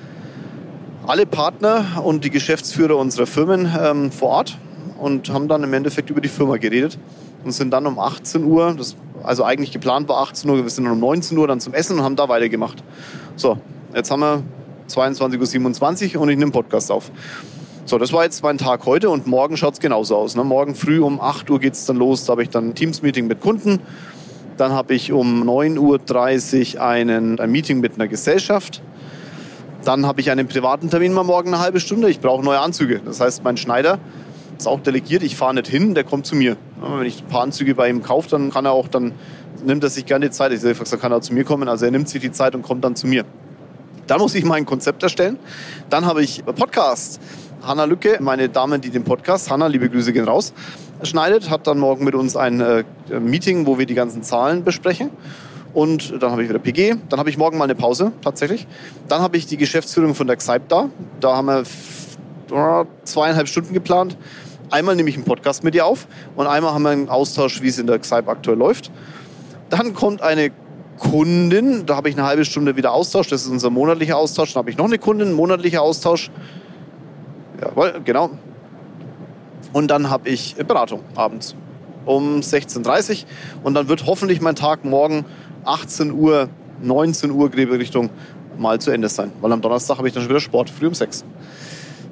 alle 1.06 1.26
Partner 1.26 2.02
und 2.02 2.24
die 2.24 2.30
Geschäftsführer 2.30 2.96
unserer 2.96 3.26
Firmen 3.26 3.70
ähm, 3.78 4.12
vor 4.12 4.28
Ort 4.28 4.58
und 4.98 5.30
haben 5.30 5.48
dann 5.48 5.62
im 5.62 5.72
Endeffekt 5.72 6.10
über 6.10 6.20
die 6.20 6.28
Firma 6.28 6.56
geredet 6.56 6.98
und 7.44 7.52
sind 7.52 7.70
dann 7.70 7.86
um 7.86 7.98
18 7.98 8.44
Uhr, 8.44 8.74
das, 8.76 8.96
also 9.22 9.44
eigentlich 9.44 9.72
geplant 9.72 10.08
war 10.08 10.18
18 10.22 10.50
Uhr, 10.50 10.62
wir 10.62 10.70
sind 10.70 10.84
dann 10.84 10.94
um 10.94 11.00
19 11.00 11.36
Uhr 11.36 11.46
dann 11.46 11.60
zum 11.60 11.74
Essen 11.74 11.98
und 11.98 12.04
haben 12.04 12.16
da 12.16 12.28
weitergemacht. 12.28 12.82
So, 13.36 13.58
jetzt 13.94 14.10
haben 14.10 14.20
wir 14.20 14.42
22.27 14.88 16.16
Uhr 16.16 16.22
und 16.22 16.28
ich 16.30 16.36
nehme 16.36 16.50
Podcast 16.50 16.90
auf. 16.90 17.10
So, 17.84 17.96
das 17.96 18.12
war 18.12 18.24
jetzt 18.24 18.42
mein 18.42 18.58
Tag 18.58 18.84
heute 18.84 19.08
und 19.08 19.26
morgen 19.26 19.56
schaut 19.56 19.74
es 19.74 19.80
genauso 19.80 20.16
aus. 20.16 20.36
Ne? 20.36 20.44
Morgen 20.44 20.74
früh 20.74 21.00
um 21.00 21.20
8 21.20 21.48
Uhr 21.50 21.58
geht 21.58 21.72
es 21.72 21.86
dann 21.86 21.96
los, 21.96 22.24
da 22.26 22.32
habe 22.32 22.42
ich 22.42 22.50
dann 22.50 22.68
ein 22.68 22.74
Teams-Meeting 22.74 23.26
mit 23.26 23.40
Kunden. 23.40 23.80
Dann 24.58 24.72
habe 24.72 24.92
ich 24.92 25.12
um 25.12 25.48
9.30 25.48 26.74
Uhr 26.76 26.82
einen, 26.82 27.38
ein 27.40 27.50
Meeting 27.50 27.80
mit 27.80 27.94
einer 27.94 28.08
Gesellschaft. 28.08 28.82
Dann 29.84 30.04
habe 30.04 30.20
ich 30.20 30.30
einen 30.30 30.48
privaten 30.48 30.90
Termin 30.90 31.14
mal 31.14 31.22
morgen 31.22 31.54
eine 31.54 31.62
halbe 31.62 31.80
Stunde. 31.80 32.10
Ich 32.10 32.20
brauche 32.20 32.44
neue 32.44 32.58
Anzüge. 32.58 33.00
Das 33.04 33.20
heißt, 33.20 33.44
mein 33.44 33.56
Schneider 33.56 33.98
ist 34.58 34.66
auch 34.66 34.80
delegiert. 34.80 35.22
Ich 35.22 35.36
fahre 35.36 35.54
nicht 35.54 35.68
hin, 35.68 35.94
der 35.94 36.04
kommt 36.04 36.26
zu 36.26 36.36
mir. 36.36 36.56
Wenn 36.80 37.06
ich 37.06 37.22
ein 37.22 37.28
paar 37.28 37.42
Anzüge 37.42 37.74
bei 37.74 37.88
ihm 37.88 38.02
kaufe, 38.02 38.28
dann 38.28 38.50
kann 38.50 38.64
er 38.64 38.72
auch, 38.72 38.88
dann 38.88 39.12
nimmt 39.64 39.84
er 39.84 39.90
sich 39.90 40.04
gerne 40.04 40.26
die 40.26 40.32
Zeit. 40.32 40.52
Ich 40.52 40.60
sage, 40.60 40.74
dann 40.78 41.00
kann 41.00 41.12
er 41.12 41.20
zu 41.20 41.32
mir 41.32 41.44
kommen. 41.44 41.68
Also 41.68 41.84
er 41.84 41.90
nimmt 41.90 42.08
sich 42.08 42.20
die 42.20 42.32
Zeit 42.32 42.54
und 42.54 42.62
kommt 42.62 42.84
dann 42.84 42.96
zu 42.96 43.06
mir. 43.06 43.24
Dann 44.06 44.20
muss 44.20 44.34
ich 44.34 44.44
mein 44.44 44.66
Konzept 44.66 45.02
erstellen. 45.02 45.38
Dann 45.90 46.06
habe 46.06 46.22
ich 46.22 46.44
Podcast. 46.44 47.20
Hanna 47.62 47.84
Lücke, 47.84 48.18
meine 48.20 48.48
Dame, 48.48 48.78
die 48.78 48.90
den 48.90 49.04
Podcast, 49.04 49.50
Hanna, 49.50 49.66
liebe 49.66 49.90
Grüße 49.90 50.12
gehen 50.12 50.24
raus, 50.24 50.52
schneidet, 51.02 51.50
hat 51.50 51.66
dann 51.66 51.78
morgen 51.80 52.04
mit 52.04 52.14
uns 52.14 52.36
ein 52.36 52.60
äh, 52.60 52.84
Meeting, 53.18 53.66
wo 53.66 53.78
wir 53.78 53.86
die 53.86 53.94
ganzen 53.94 54.22
Zahlen 54.22 54.62
besprechen. 54.62 55.10
Und 55.74 56.22
dann 56.22 56.30
habe 56.30 56.42
ich 56.42 56.48
wieder 56.48 56.58
PG. 56.58 56.96
Dann 57.08 57.18
habe 57.18 57.30
ich 57.30 57.36
morgen 57.36 57.58
mal 57.58 57.64
eine 57.64 57.74
Pause, 57.74 58.12
tatsächlich. 58.22 58.66
Dann 59.08 59.20
habe 59.20 59.36
ich 59.36 59.46
die 59.46 59.56
Geschäftsführung 59.56 60.14
von 60.14 60.26
der 60.26 60.36
Xype 60.36 60.62
da. 60.68 60.88
Da 61.20 61.36
haben 61.36 61.46
wir 61.46 62.86
zweieinhalb 63.04 63.48
Stunden 63.48 63.74
geplant. 63.74 64.16
Einmal 64.70 64.96
nehme 64.96 65.08
ich 65.08 65.16
einen 65.16 65.24
Podcast 65.24 65.64
mit 65.64 65.74
ihr 65.74 65.86
auf 65.86 66.06
und 66.36 66.46
einmal 66.46 66.72
haben 66.72 66.82
wir 66.82 66.90
einen 66.90 67.08
Austausch, 67.08 67.62
wie 67.62 67.68
es 67.68 67.78
in 67.78 67.86
der 67.86 67.98
Xype 67.98 68.28
aktuell 68.28 68.58
läuft. 68.58 68.90
Dann 69.70 69.94
kommt 69.94 70.22
eine 70.22 70.50
Kundin, 70.98 71.86
da 71.86 71.96
habe 71.96 72.08
ich 72.08 72.16
eine 72.16 72.26
halbe 72.26 72.44
Stunde 72.44 72.76
wieder 72.76 72.92
Austausch, 72.92 73.28
das 73.28 73.42
ist 73.42 73.48
unser 73.48 73.70
monatlicher 73.70 74.16
Austausch. 74.16 74.52
Dann 74.52 74.60
habe 74.60 74.70
ich 74.70 74.76
noch 74.76 74.86
eine 74.86 74.98
Kundin, 74.98 75.32
monatlicher 75.32 75.82
Austausch. 75.82 76.30
Jawohl, 77.60 78.00
genau. 78.04 78.30
Und 79.72 79.90
dann 79.90 80.10
habe 80.10 80.28
ich 80.28 80.56
Beratung 80.56 81.00
abends 81.14 81.54
um 82.04 82.40
16.30 82.40 83.10
Uhr. 83.10 83.26
Und 83.64 83.74
dann 83.74 83.88
wird 83.88 84.06
hoffentlich 84.06 84.40
mein 84.40 84.54
Tag 84.54 84.84
morgen 84.84 85.24
18 85.64 86.12
Uhr, 86.12 86.48
19 86.82 87.30
Uhr 87.30 87.50
Gräberichtung 87.50 88.10
mal 88.56 88.80
zu 88.80 88.90
Ende 88.90 89.08
sein. 89.08 89.32
Weil 89.40 89.52
am 89.52 89.60
Donnerstag 89.60 89.98
habe 89.98 90.08
ich 90.08 90.14
dann 90.14 90.22
schon 90.22 90.30
wieder 90.30 90.40
Sport, 90.40 90.70
früh 90.70 90.86
um 90.86 90.94
6. 90.94 91.24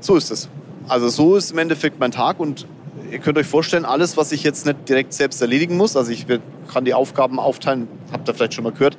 So 0.00 0.16
ist 0.16 0.30
es. 0.30 0.48
Also 0.88 1.08
so 1.08 1.36
ist 1.36 1.50
im 1.50 1.58
Endeffekt 1.58 1.98
mein 1.98 2.12
Tag 2.12 2.38
und 2.38 2.66
ihr 3.10 3.18
könnt 3.18 3.38
euch 3.38 3.46
vorstellen, 3.46 3.84
alles, 3.84 4.16
was 4.16 4.32
ich 4.32 4.42
jetzt 4.42 4.66
nicht 4.66 4.88
direkt 4.88 5.12
selbst 5.12 5.40
erledigen 5.40 5.76
muss, 5.76 5.96
also 5.96 6.12
ich 6.12 6.26
kann 6.72 6.84
die 6.84 6.94
Aufgaben 6.94 7.38
aufteilen, 7.38 7.88
habt 8.12 8.28
ihr 8.28 8.34
vielleicht 8.34 8.54
schon 8.54 8.64
mal 8.64 8.72
gehört, 8.72 8.96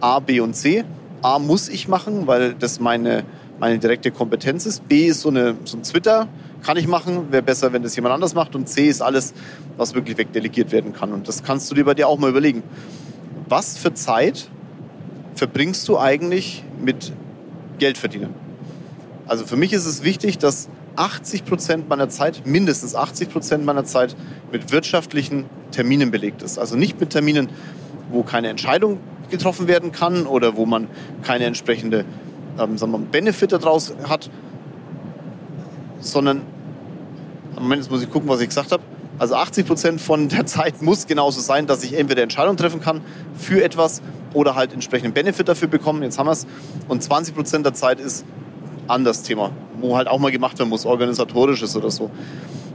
A, 0.00 0.20
B 0.20 0.40
und 0.40 0.54
C. 0.54 0.84
A 1.22 1.38
muss 1.38 1.68
ich 1.68 1.88
machen, 1.88 2.26
weil 2.26 2.54
das 2.54 2.80
meine 2.80 3.24
meine 3.60 3.78
direkte 3.78 4.10
Kompetenz 4.10 4.66
ist. 4.66 4.88
B 4.88 5.06
ist 5.06 5.20
so, 5.20 5.28
eine, 5.28 5.54
so 5.64 5.76
ein 5.76 5.82
Twitter, 5.82 6.28
kann 6.62 6.78
ich 6.78 6.88
machen, 6.88 7.30
wäre 7.30 7.42
besser, 7.42 7.72
wenn 7.72 7.82
das 7.82 7.94
jemand 7.94 8.14
anders 8.14 8.34
macht. 8.34 8.54
Und 8.56 8.68
C 8.68 8.88
ist 8.88 9.02
alles, 9.02 9.34
was 9.76 9.94
wirklich 9.94 10.16
wegdelegiert 10.16 10.72
werden 10.72 10.92
kann. 10.94 11.12
Und 11.12 11.28
das 11.28 11.42
kannst 11.42 11.70
du 11.70 11.74
dir 11.74 11.84
bei 11.84 11.94
dir 11.94 12.08
auch 12.08 12.18
mal 12.18 12.30
überlegen. 12.30 12.62
Was 13.48 13.76
für 13.76 13.92
Zeit 13.92 14.48
verbringst 15.34 15.86
du 15.88 15.98
eigentlich 15.98 16.64
mit 16.82 17.12
Geld 17.78 17.98
verdienen? 17.98 18.34
Also 19.26 19.46
für 19.46 19.56
mich 19.56 19.72
ist 19.72 19.86
es 19.86 20.02
wichtig, 20.02 20.38
dass 20.38 20.68
80 21.00 21.46
Prozent 21.46 21.88
meiner 21.88 22.10
Zeit, 22.10 22.46
mindestens 22.46 22.94
80 22.94 23.30
Prozent 23.30 23.64
meiner 23.64 23.84
Zeit 23.84 24.14
mit 24.52 24.70
wirtschaftlichen 24.70 25.46
Terminen 25.70 26.10
belegt 26.10 26.42
ist. 26.42 26.58
Also 26.58 26.76
nicht 26.76 27.00
mit 27.00 27.10
Terminen, 27.10 27.48
wo 28.10 28.22
keine 28.22 28.48
Entscheidung 28.48 28.98
getroffen 29.30 29.66
werden 29.66 29.92
kann 29.92 30.26
oder 30.26 30.56
wo 30.56 30.66
man 30.66 30.88
keine 31.22 31.46
entsprechende 31.46 32.04
ähm, 32.58 32.76
sagen 32.76 32.92
wir, 32.92 32.98
Benefit 32.98 33.52
daraus 33.52 33.94
hat, 34.08 34.28
sondern, 36.00 36.42
Moment, 37.54 37.82
jetzt 37.82 37.90
muss 37.90 38.02
ich 38.02 38.10
gucken, 38.10 38.28
was 38.28 38.40
ich 38.40 38.48
gesagt 38.48 38.72
habe. 38.72 38.82
Also 39.18 39.36
80 39.36 39.66
Prozent 39.66 40.00
von 40.00 40.28
der 40.28 40.44
Zeit 40.46 40.82
muss 40.82 41.06
genauso 41.06 41.40
sein, 41.40 41.66
dass 41.66 41.82
ich 41.82 41.98
entweder 41.98 42.22
Entscheidungen 42.22 42.56
treffen 42.56 42.80
kann 42.80 43.00
für 43.38 43.62
etwas 43.62 44.02
oder 44.32 44.54
halt 44.54 44.72
entsprechenden 44.72 45.12
Benefit 45.12 45.48
dafür 45.48 45.68
bekommen. 45.68 46.02
Jetzt 46.02 46.18
haben 46.18 46.26
wir 46.26 46.32
es. 46.32 46.46
Und 46.88 47.02
20 47.02 47.34
Prozent 47.34 47.66
der 47.66 47.74
Zeit 47.74 48.00
ist 48.00 48.24
anders 48.90 49.22
Thema, 49.22 49.52
wo 49.80 49.96
halt 49.96 50.08
auch 50.08 50.18
mal 50.18 50.30
gemacht 50.30 50.58
werden 50.58 50.68
muss, 50.68 50.84
organisatorisches 50.84 51.76
oder 51.76 51.90
so. 51.90 52.10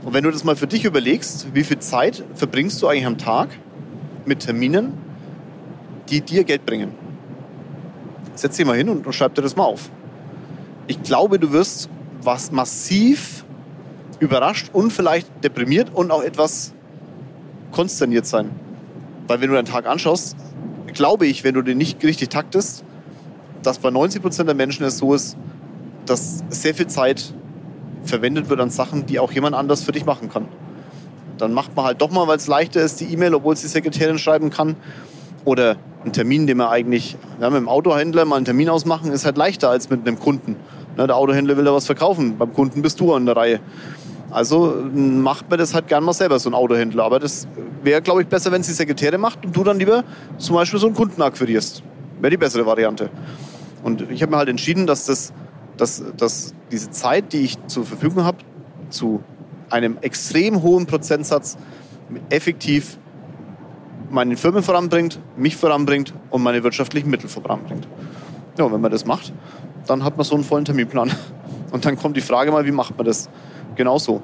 Und 0.04 0.14
wenn 0.14 0.24
du 0.24 0.30
das 0.30 0.44
mal 0.44 0.56
für 0.56 0.66
dich 0.66 0.84
überlegst, 0.84 1.48
wie 1.52 1.64
viel 1.64 1.78
Zeit 1.78 2.24
verbringst 2.34 2.80
du 2.82 2.88
eigentlich 2.88 3.06
am 3.06 3.18
Tag 3.18 3.48
mit 4.24 4.40
Terminen, 4.40 4.92
die 6.08 6.20
dir 6.20 6.44
Geld 6.44 6.64
bringen? 6.64 6.92
Setz 8.34 8.56
dich 8.56 8.66
mal 8.66 8.76
hin 8.76 8.88
und, 8.88 9.12
schreib 9.14 9.34
dir 9.34 9.42
das 9.42 9.56
mal 9.56 9.64
auf. 9.64 9.90
Ich 10.86 11.02
glaube, 11.02 11.38
du 11.38 11.52
wirst 11.52 11.88
was 12.22 12.52
massiv 12.52 13.44
überrascht 14.20 14.70
und 14.72 14.92
vielleicht 14.92 15.28
deprimiert 15.42 15.90
und 15.92 16.10
auch 16.10 16.22
etwas 16.22 16.72
konsterniert 17.72 18.26
sein. 18.26 18.50
Weil 19.26 19.40
wenn 19.40 19.48
du 19.48 19.56
deinen 19.56 19.66
Tag 19.66 19.86
anschaust, 19.86 20.36
glaube 20.92 21.26
ich, 21.26 21.44
wenn 21.44 21.54
du 21.54 21.62
den 21.62 21.78
nicht 21.78 22.02
richtig 22.04 22.28
taktest, 22.28 22.84
dass 23.62 23.78
bei 23.78 23.90
90 23.90 24.22
Prozent 24.22 24.48
der 24.48 24.54
Menschen 24.54 24.84
es 24.84 24.98
so 24.98 25.14
ist, 25.14 25.36
dass 26.06 26.44
sehr 26.48 26.74
viel 26.74 26.86
Zeit 26.86 27.34
verwendet 28.04 28.48
wird 28.48 28.60
an 28.60 28.70
Sachen, 28.70 29.06
die 29.06 29.18
auch 29.18 29.32
jemand 29.32 29.54
anders 29.54 29.82
für 29.82 29.92
dich 29.92 30.06
machen 30.06 30.30
kann. 30.30 30.46
Dann 31.38 31.52
macht 31.52 31.76
man 31.76 31.84
halt 31.84 32.00
doch 32.00 32.10
mal, 32.10 32.26
weil 32.28 32.36
es 32.36 32.46
leichter 32.46 32.80
ist, 32.82 33.00
die 33.00 33.12
E-Mail, 33.12 33.34
obwohl 33.34 33.54
es 33.54 33.60
die 33.60 33.68
Sekretärin 33.68 34.18
schreiben 34.18 34.50
kann. 34.50 34.76
Oder 35.44 35.76
ein 36.04 36.12
Termin, 36.12 36.46
den 36.46 36.56
wir 36.56 36.70
eigentlich 36.70 37.16
ja, 37.40 37.50
mit 37.50 37.58
dem 37.58 37.68
Autohändler 37.68 38.24
mal 38.24 38.36
einen 38.36 38.44
Termin 38.44 38.68
ausmachen, 38.68 39.12
ist 39.12 39.24
halt 39.24 39.36
leichter 39.36 39.70
als 39.70 39.90
mit 39.90 40.06
einem 40.06 40.18
Kunden. 40.18 40.56
Ne, 40.96 41.06
der 41.06 41.16
Autohändler 41.16 41.56
will 41.56 41.64
da 41.64 41.74
was 41.74 41.86
verkaufen, 41.86 42.38
beim 42.38 42.52
Kunden 42.54 42.80
bist 42.80 42.98
du 43.00 43.12
an 43.12 43.26
der 43.26 43.36
Reihe. 43.36 43.60
Also 44.30 44.74
macht 44.92 45.48
man 45.50 45.58
das 45.58 45.74
halt 45.74 45.88
gern 45.88 46.02
mal 46.02 46.12
selber, 46.12 46.38
so 46.38 46.50
ein 46.50 46.54
Autohändler. 46.54 47.04
Aber 47.04 47.20
das 47.20 47.46
wäre, 47.82 48.02
glaube 48.02 48.22
ich, 48.22 48.28
besser, 48.28 48.50
wenn 48.50 48.60
es 48.60 48.66
die 48.66 48.72
Sekretärin 48.72 49.20
macht 49.20 49.44
und 49.44 49.56
du 49.56 49.62
dann 49.62 49.78
lieber 49.78 50.04
zum 50.38 50.56
Beispiel 50.56 50.80
so 50.80 50.86
einen 50.86 50.96
Kunden 50.96 51.22
akquirierst. 51.22 51.82
Wäre 52.20 52.30
die 52.30 52.36
bessere 52.36 52.66
Variante. 52.66 53.10
Und 53.82 54.10
ich 54.10 54.22
habe 54.22 54.32
mir 54.32 54.38
halt 54.38 54.48
entschieden, 54.48 54.86
dass, 54.86 55.06
das, 55.06 55.32
dass, 55.76 56.02
dass 56.16 56.54
diese 56.70 56.90
Zeit, 56.90 57.32
die 57.32 57.42
ich 57.42 57.66
zur 57.66 57.84
Verfügung 57.84 58.24
habe, 58.24 58.38
zu 58.90 59.22
einem 59.70 59.98
extrem 60.00 60.62
hohen 60.62 60.86
Prozentsatz 60.86 61.56
effektiv 62.30 62.98
meine 64.10 64.36
Firmen 64.36 64.62
voranbringt, 64.62 65.18
mich 65.36 65.56
voranbringt 65.56 66.14
und 66.30 66.42
meine 66.42 66.62
wirtschaftlichen 66.62 67.10
Mittel 67.10 67.28
voranbringt. 67.28 67.88
Ja, 68.56 68.64
und 68.64 68.72
wenn 68.72 68.80
man 68.80 68.90
das 68.90 69.04
macht, 69.04 69.32
dann 69.86 70.04
hat 70.04 70.16
man 70.16 70.24
so 70.24 70.34
einen 70.34 70.44
vollen 70.44 70.64
Terminplan. 70.64 71.10
Und 71.72 71.84
dann 71.84 71.96
kommt 71.96 72.16
die 72.16 72.20
Frage 72.22 72.52
mal, 72.52 72.64
wie 72.64 72.70
macht 72.70 72.96
man 72.96 73.04
das? 73.04 73.28
Genauso. 73.74 74.22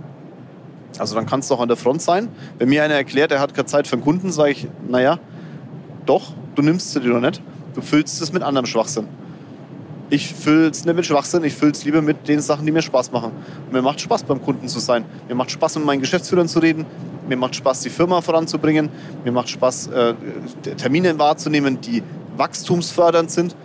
Also 0.99 1.15
dann 1.17 1.27
kann 1.27 1.41
es 1.41 1.49
doch 1.49 1.61
an 1.61 1.69
der 1.69 1.77
Front 1.77 2.01
sein. 2.01 2.29
Wenn 2.59 2.69
mir 2.69 2.85
einer 2.85 2.95
erklärt, 2.95 3.33
er 3.33 3.41
hat 3.41 3.53
keine 3.53 3.67
Zeit 3.67 3.87
für 3.87 3.95
einen 3.95 4.03
Kunden, 4.03 4.31
sage 4.31 4.53
ich, 4.53 4.69
naja, 4.89 5.19
doch, 6.07 6.33
du 6.55 6.63
nimmst 6.63 6.93
sie 6.93 7.01
dir 7.01 7.11
doch 7.11 7.21
nicht. 7.21 7.43
Du 7.75 7.83
füllst 7.83 8.23
es 8.23 8.33
mit 8.33 8.43
anderem 8.43 8.67
Schwachsinn. 8.67 9.09
Ich 10.13 10.35
fülle 10.35 10.69
es 10.69 10.85
nicht 10.85 10.95
mit 10.95 11.07
Schwachsinn, 11.07 11.43
ich 11.43 11.55
fülle 11.55 11.73
es 11.73 11.87
lieber 11.87 12.03
mit 12.03 12.29
den 12.29 12.43
Sachen, 12.43 12.67
die 12.67 12.71
mir 12.71 12.83
Spaß 12.83 13.13
machen. 13.13 13.33
Und 13.65 13.73
mir 13.73 13.81
macht 13.81 13.99
Spaß, 13.99 14.25
beim 14.25 14.43
Kunden 14.43 14.69
zu 14.69 14.79
sein. 14.79 15.07
Mir 15.27 15.35
macht 15.35 15.51
Spaß, 15.51 15.77
mit 15.77 15.87
meinen 15.87 16.03
Geschäftsführern 16.03 16.49
zu 16.49 16.59
reden. 16.59 16.85
Mir 17.27 17.39
macht 17.39 17.57
Spaß, 17.57 17.81
die 17.81 17.89
Firma 17.89 18.21
voranzubringen. 18.21 18.91
Mir 19.25 19.33
macht 19.33 19.49
Spaß, 19.49 19.87
äh, 19.87 20.15
Termine 20.77 21.19
wahrzunehmen, 21.19 21.81
die 21.81 22.03
wachstumsfördernd 22.37 23.31
sind. 23.31 23.57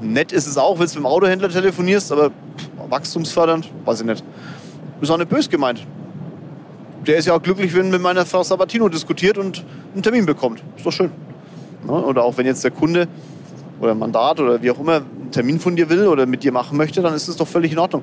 Nett 0.00 0.30
ist 0.30 0.46
es 0.46 0.56
auch, 0.56 0.78
wenn 0.78 0.86
du 0.86 0.92
mit 0.92 0.98
dem 0.98 1.06
Autohändler 1.06 1.48
telefonierst, 1.48 2.12
aber 2.12 2.30
wachstumsfördernd, 2.88 3.68
weiß 3.84 4.02
ich 4.02 4.06
nicht. 4.06 4.22
Ist 5.00 5.10
auch 5.10 5.18
nicht 5.18 5.28
böse 5.28 5.48
gemeint. 5.48 5.84
Der 7.04 7.16
ist 7.16 7.26
ja 7.26 7.34
auch 7.34 7.42
glücklich, 7.42 7.74
wenn 7.74 7.90
mit 7.90 8.00
meiner 8.00 8.24
Frau 8.24 8.44
Sabatino 8.44 8.88
diskutiert 8.88 9.38
und 9.38 9.64
einen 9.92 10.04
Termin 10.04 10.24
bekommt. 10.24 10.62
Ist 10.76 10.86
doch 10.86 10.92
schön. 10.92 11.10
Ja, 11.88 11.94
oder 11.94 12.22
auch 12.22 12.36
wenn 12.36 12.46
jetzt 12.46 12.62
der 12.62 12.70
Kunde 12.70 13.08
oder 13.80 13.94
Mandat 13.94 14.40
oder 14.40 14.62
wie 14.62 14.70
auch 14.70 14.78
immer 14.78 14.96
einen 14.96 15.30
Termin 15.30 15.58
von 15.58 15.76
dir 15.76 15.88
will 15.88 16.06
oder 16.06 16.26
mit 16.26 16.42
dir 16.44 16.52
machen 16.52 16.76
möchte, 16.76 17.02
dann 17.02 17.14
ist 17.14 17.28
es 17.28 17.36
doch 17.36 17.48
völlig 17.48 17.72
in 17.72 17.78
Ordnung. 17.78 18.02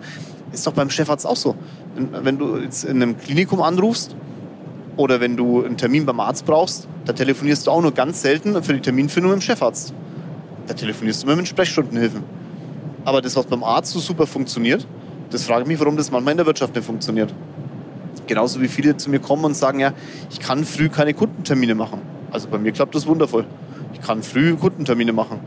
Ist 0.52 0.66
doch 0.66 0.74
beim 0.74 0.90
Chefarzt 0.90 1.26
auch 1.26 1.36
so. 1.36 1.56
Wenn 1.96 2.38
du 2.38 2.58
jetzt 2.58 2.84
in 2.84 3.02
einem 3.02 3.18
Klinikum 3.18 3.62
anrufst 3.62 4.16
oder 4.96 5.20
wenn 5.20 5.38
du 5.38 5.64
einen 5.64 5.78
Termin 5.78 6.06
beim 6.06 6.20
Arzt 6.20 6.46
brauchst, 6.46 6.88
da 7.06 7.14
telefonierst 7.14 7.68
du 7.68 7.72
auch 7.72 7.82
nur 7.82 7.92
ganz 7.92 8.22
selten 8.22 8.62
für 8.64 8.74
die 8.74 8.82
Terminfindung 8.82 9.32
mit 9.32 9.42
dem 9.42 9.44
Chefarzt. 9.44 9.94
Da 10.68 10.74
telefonierst 10.74 11.24
du 11.24 11.28
immer 11.28 11.36
mit 11.36 11.48
Sprechstundenhilfen. 11.48 12.24
Aber 13.06 13.22
das, 13.22 13.36
was 13.36 13.46
beim 13.46 13.64
Arzt 13.64 13.94
so 13.94 14.00
super 14.00 14.28
funktioniert, 14.28 14.86
das 15.30 15.44
frage 15.44 15.62
ich 15.62 15.68
mich, 15.68 15.80
warum 15.80 15.98
das 15.98 16.12
manchmal 16.12 16.32
in 16.32 16.38
der 16.38 16.46
Wirtschaft 16.46 16.76
nicht 16.76 16.86
funktioniert. 16.86 17.34
Genauso 18.26 18.62
wie 18.62 18.68
viele 18.68 18.98
zu 18.98 19.10
mir 19.10 19.20
kommen 19.20 19.46
und 19.46 19.56
sagen, 19.56 19.80
ja, 19.80 19.94
ich 20.30 20.40
kann 20.40 20.66
früh 20.66 20.90
keine 20.90 21.14
Kundentermine 21.14 21.76
machen. 21.76 22.02
Also 22.32 22.50
bei 22.50 22.58
mir 22.58 22.74
klappt 22.74 22.96
das 22.96 23.08
wundervoll. 23.08 23.46
Ich 23.94 24.02
kann 24.02 24.24
früh 24.24 24.56
Kundentermine 24.56 25.14
machen. 25.14 25.40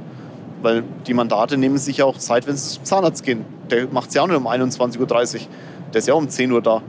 Weil 0.63 0.85
die 1.07 1.15
Mandate 1.15 1.57
nehmen 1.57 1.79
sich 1.79 1.99
ja 1.99 2.05
auch 2.05 2.19
Zeit, 2.19 2.47
wenn 2.47 2.57
sie 2.57 2.77
zum 2.77 2.85
Zahnarzt 2.85 3.25
gehen. 3.25 3.45
Der 3.71 3.89
macht 3.91 4.11
es 4.11 4.15
ja 4.15 4.23
auch 4.23 4.27
nicht 4.27 4.37
um 4.37 4.47
21.30 4.47 4.99
Uhr. 4.99 5.41
Der 5.93 5.99
ist 5.99 6.09
ja 6.09 6.15
auch 6.15 6.19
um 6.19 6.29
10 6.29 6.53
Uhr 6.53 6.61
da. 6.61 6.83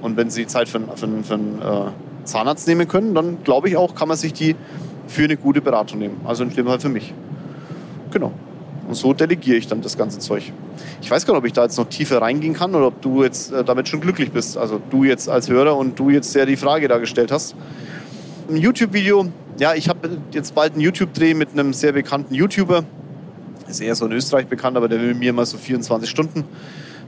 Und 0.00 0.16
wenn 0.16 0.30
sie 0.30 0.46
Zeit 0.46 0.68
für, 0.68 0.80
für, 0.80 1.08
für 1.22 1.34
einen 1.34 1.60
äh, 1.62 2.24
Zahnarzt 2.24 2.66
nehmen 2.66 2.88
können, 2.88 3.14
dann 3.14 3.38
glaube 3.44 3.68
ich 3.68 3.76
auch, 3.76 3.94
kann 3.94 4.08
man 4.08 4.16
sich 4.16 4.32
die 4.32 4.56
für 5.06 5.24
eine 5.24 5.36
gute 5.36 5.60
Beratung 5.60 5.98
nehmen. 5.98 6.20
Also 6.24 6.42
in 6.42 6.50
dem 6.50 6.66
Fall 6.66 6.80
für 6.80 6.88
mich. 6.88 7.12
Genau. 8.10 8.32
Und 8.88 8.94
so 8.94 9.12
delegiere 9.12 9.56
ich 9.56 9.68
dann 9.68 9.80
das 9.80 9.96
ganze 9.96 10.18
Zeug. 10.18 10.52
Ich 11.00 11.10
weiß 11.10 11.24
gar 11.24 11.34
nicht, 11.34 11.38
ob 11.38 11.46
ich 11.46 11.52
da 11.52 11.62
jetzt 11.62 11.78
noch 11.78 11.88
tiefer 11.88 12.20
reingehen 12.20 12.54
kann 12.54 12.74
oder 12.74 12.88
ob 12.88 13.00
du 13.00 13.22
jetzt 13.22 13.52
äh, 13.52 13.64
damit 13.64 13.88
schon 13.88 14.00
glücklich 14.00 14.32
bist. 14.32 14.56
Also 14.56 14.80
du 14.90 15.04
jetzt 15.04 15.28
als 15.28 15.48
Hörer 15.48 15.76
und 15.76 15.98
du 15.98 16.10
jetzt 16.10 16.34
der 16.34 16.46
die 16.46 16.56
Frage 16.56 16.88
da 16.88 16.98
gestellt 16.98 17.30
hast. 17.30 17.54
Ein 18.48 18.56
YouTube-Video, 18.56 19.26
ja, 19.58 19.74
ich 19.74 19.88
habe 19.88 20.10
jetzt 20.32 20.54
bald 20.54 20.72
einen 20.72 20.80
YouTube-Dreh 20.80 21.34
mit 21.34 21.50
einem 21.52 21.72
sehr 21.72 21.92
bekannten 21.92 22.34
YouTuber. 22.34 22.84
Ist 23.72 23.80
eher 23.80 23.94
so 23.94 24.04
in 24.04 24.12
Österreich 24.12 24.48
bekannt, 24.48 24.76
aber 24.76 24.86
der 24.86 25.00
will 25.00 25.08
mit 25.08 25.20
mir 25.20 25.32
mal 25.32 25.46
so 25.46 25.56
24 25.56 26.08
Stunden. 26.08 26.44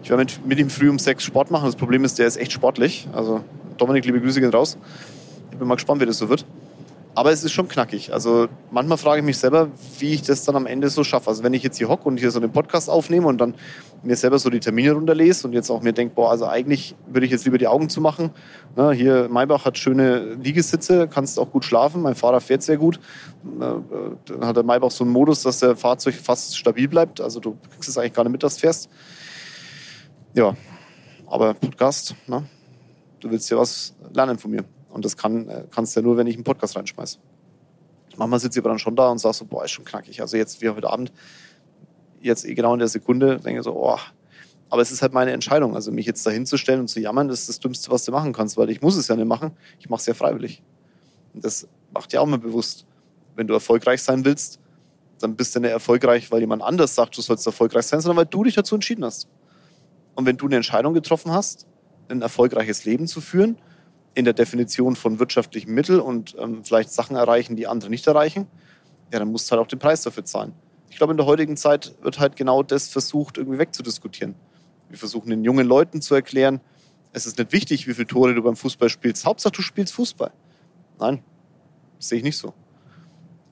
Ich 0.03 0.09
werde 0.09 0.23
mit, 0.23 0.47
mit 0.47 0.59
ihm 0.59 0.71
früh 0.71 0.89
um 0.89 0.99
sechs 0.99 1.23
Sport 1.23 1.51
machen. 1.51 1.67
Das 1.67 1.77
Problem 1.77 2.05
ist, 2.05 2.19
der 2.19 2.27
ist 2.27 2.39
echt 2.39 2.53
sportlich. 2.53 3.07
Also 3.13 3.45
Dominik, 3.77 4.07
liebe 4.07 4.19
Grüße 4.19 4.41
gehen 4.41 4.49
raus. 4.49 4.79
Ich 5.53 5.59
bin 5.59 5.69
mal 5.69 5.75
gespannt, 5.75 6.01
wie 6.01 6.07
das 6.07 6.17
so 6.17 6.31
wird. 6.31 6.47
Aber 7.17 7.31
es 7.31 7.45
ist 7.45 7.53
schon 7.53 7.69
knackig. 7.69 8.13
Also 8.13 8.49
manchmal 8.73 8.99
frage 8.99 9.21
ich 9.21 9.25
mich 9.25 9.39
selber, 9.39 9.69
wie 10.01 10.15
ich 10.15 10.23
das 10.23 10.45
dann 10.45 10.57
am 10.57 10.67
Ende 10.67 10.89
so 10.91 11.05
schaffe. 11.05 11.29
Also 11.29 11.45
wenn 11.45 11.55
ich 11.55 11.63
jetzt 11.63 11.79
hier 11.79 11.89
hocke 11.89 12.09
und 12.09 12.19
hier 12.19 12.33
so 12.33 12.41
einen 12.41 12.51
Podcast 12.51 12.91
aufnehme 12.91 13.29
und 13.29 13.39
dann 13.39 13.55
mir 14.03 14.17
selber 14.17 14.41
so 14.41 14.51
die 14.51 14.59
Termine 14.59 14.93
runterlese 14.93 15.47
und 15.47 15.53
jetzt 15.53 15.71
auch 15.71 15.81
mir 15.81 15.93
denke, 15.93 16.17
boah, 16.17 16.31
also 16.31 16.47
eigentlich 16.47 16.97
würde 17.07 17.25
ich 17.25 17.31
jetzt 17.31 17.45
lieber 17.45 17.57
die 17.57 17.69
Augen 17.69 17.89
zumachen. 17.89 18.31
Na, 18.75 18.91
hier 18.91 19.29
Maybach 19.29 19.65
hat 19.65 19.79
schöne 19.79 20.35
Liegesitze, 20.35 21.07
kannst 21.07 21.39
auch 21.39 21.53
gut 21.53 21.65
schlafen. 21.65 22.03
Mein 22.03 22.17
Fahrer 22.17 22.41
fährt 22.41 22.65
sehr 22.65 22.79
gut. 22.79 22.99
Dann 23.61 24.45
hat 24.45 24.57
der 24.57 24.65
Maybach 24.65 24.91
so 24.91 25.05
einen 25.05 25.13
Modus, 25.13 25.43
dass 25.43 25.61
der 25.61 25.77
Fahrzeug 25.77 26.17
fast 26.17 26.59
stabil 26.59 26.89
bleibt. 26.89 27.21
Also 27.21 27.39
du 27.39 27.57
kriegst 27.71 27.89
es 27.89 27.97
eigentlich 27.97 28.15
gar 28.15 28.25
nicht 28.25 28.33
mit, 28.33 28.43
dass 28.43 28.57
du 28.57 28.63
fährst. 28.63 28.91
Ja, 30.35 30.57
aber 31.29 31.55
Podcast, 31.55 32.17
na, 32.27 32.43
du 33.21 33.31
willst 33.31 33.49
ja 33.51 33.57
was 33.57 33.95
lernen 34.13 34.37
von 34.37 34.51
mir. 34.51 34.65
Und 34.95 35.05
das 35.05 35.17
kann, 35.17 35.49
äh, 35.49 35.65
kannst 35.71 35.95
du 35.95 36.01
ja 36.01 36.07
nur, 36.07 36.17
wenn 36.17 36.29
ich 36.29 36.37
einen 36.37 36.45
Podcast 36.45 36.77
reinschmeiße. 36.77 37.19
Manchmal 38.17 38.39
sitze 38.39 38.59
ich 38.59 38.63
aber 38.63 38.71
dann 38.71 38.79
schon 38.79 38.95
da 38.95 39.11
und 39.11 39.19
sage 39.19 39.35
so, 39.35 39.45
boah, 39.45 39.65
ist 39.65 39.73
schon 39.73 39.85
knackig. 39.85 40.21
Also 40.21 40.37
jetzt 40.37 40.63
wie 40.63 40.69
heute 40.69 40.89
Abend, 40.89 41.13
jetzt 42.21 42.45
eh 42.45 42.55
genau 42.55 42.73
in 42.75 42.79
der 42.79 42.87
Sekunde, 42.87 43.41
denke 43.41 43.59
ich 43.59 43.65
so, 43.65 43.75
oh. 43.75 43.99
Aber 44.71 44.83
es 44.83 44.93
ist 44.93 45.03
halt 45.03 45.13
meine 45.13 45.33
Entscheidung. 45.33 45.75
Also 45.75 45.91
mich 45.91 46.07
jetzt 46.07 46.25
da 46.25 46.31
hinzustellen 46.31 46.81
und 46.81 46.87
zu 46.87 47.01
jammern, 47.01 47.27
das 47.27 47.41
ist 47.41 47.49
das 47.49 47.59
Dümmste, 47.59 47.91
was 47.91 48.05
du 48.05 48.13
machen 48.13 48.33
kannst, 48.33 48.57
weil 48.57 48.71
ich 48.71 48.83
muss 48.83 48.97
es 48.97 49.09
ja 49.09 49.17
nicht 49.17 49.27
machen. 49.27 49.51
Ich 49.81 49.89
mache 49.89 49.99
es 49.99 50.07
ja 50.07 50.15
freiwillig. 50.15 50.63
Und 51.35 51.45
das 51.45 51.67
macht 51.93 52.13
dir 52.13 52.23
auch 52.23 52.27
mal 52.27 52.39
bewusst. 52.39 52.87
Wenn 53.35 53.49
du 53.49 53.55
erfolgreich 53.55 54.01
sein 54.01 54.25
willst, 54.25 54.61
dann 55.19 55.35
bist 55.35 55.57
du 55.57 55.61
nicht 55.61 55.73
erfolgreich, 55.73 56.31
weil 56.31 56.41
jemand 56.41 56.63
anders 56.63 56.95
sagt, 56.95 57.17
du 57.17 57.21
sollst 57.21 57.45
erfolgreich 57.47 57.87
sein, 57.87 58.01
sondern 58.01 58.19
weil 58.19 58.27
du 58.27 58.45
dich 58.45 58.55
dazu 58.55 58.77
entschieden 58.77 59.05
hast. 59.05 59.29
Und 60.15 60.25
wenn 60.27 60.37
du 60.37 60.47
eine 60.47 60.55
Entscheidung 60.57 60.95
getroffen 60.95 61.33
hast, 61.33 61.67
ein 62.09 62.23
erfolgreiches 62.23 62.85
Leben 62.85 63.09
zu 63.09 63.21
führen, 63.21 63.59
in 64.15 64.25
der 64.25 64.35
Definition 64.35 64.97
von 64.97 65.19
wirtschaftlichen 65.19 65.73
Mitteln 65.75 66.01
und 66.01 66.37
ähm, 66.39 66.65
vielleicht 66.65 66.93
Sachen 66.93 67.17
erreichen, 67.17 67.57
die 67.57 67.67
andere 67.67 67.91
nicht 67.91 68.07
erreichen, 68.07 68.47
ja, 69.13 69.19
dann 69.19 69.29
musst 69.29 69.49
du 69.49 69.53
halt 69.53 69.63
auch 69.63 69.69
den 69.69 69.79
Preis 69.79 70.03
dafür 70.03 70.25
zahlen. 70.25 70.53
Ich 70.91 70.97
glaube, 70.97 71.13
in 71.13 71.17
der 71.17 71.27
heutigen 71.27 71.57
Zeit 71.57 71.95
wird 72.03 72.21
halt 72.21 72.37
genau 72.37 72.63
das 72.63 72.89
versucht, 72.89 73.39
irgendwie 73.39 73.59
wegzudiskutieren. 73.59 74.35
Wir 74.89 74.99
versuchen 74.99 75.31
den 75.31 75.43
jungen 75.45 75.67
Leuten 75.67 76.01
zu 76.01 76.15
erklären, 76.15 76.61
es 77.13 77.27
ist 77.27 77.39
nicht 77.39 77.53
wichtig, 77.53 77.87
wie 77.87 77.95
viele 77.95 78.09
Tore 78.09 78.35
du 78.35 78.43
beim 78.43 78.57
Fußball 78.57 78.89
spielst. 78.89 79.25
Hauptsache, 79.25 79.53
du 79.53 79.63
spielst 79.63 79.95
Fußball. 79.95 80.33
Nein, 80.99 81.23
sehe 81.99 82.19
ich 82.19 82.25
nicht 82.25 82.37
so. 82.37 82.53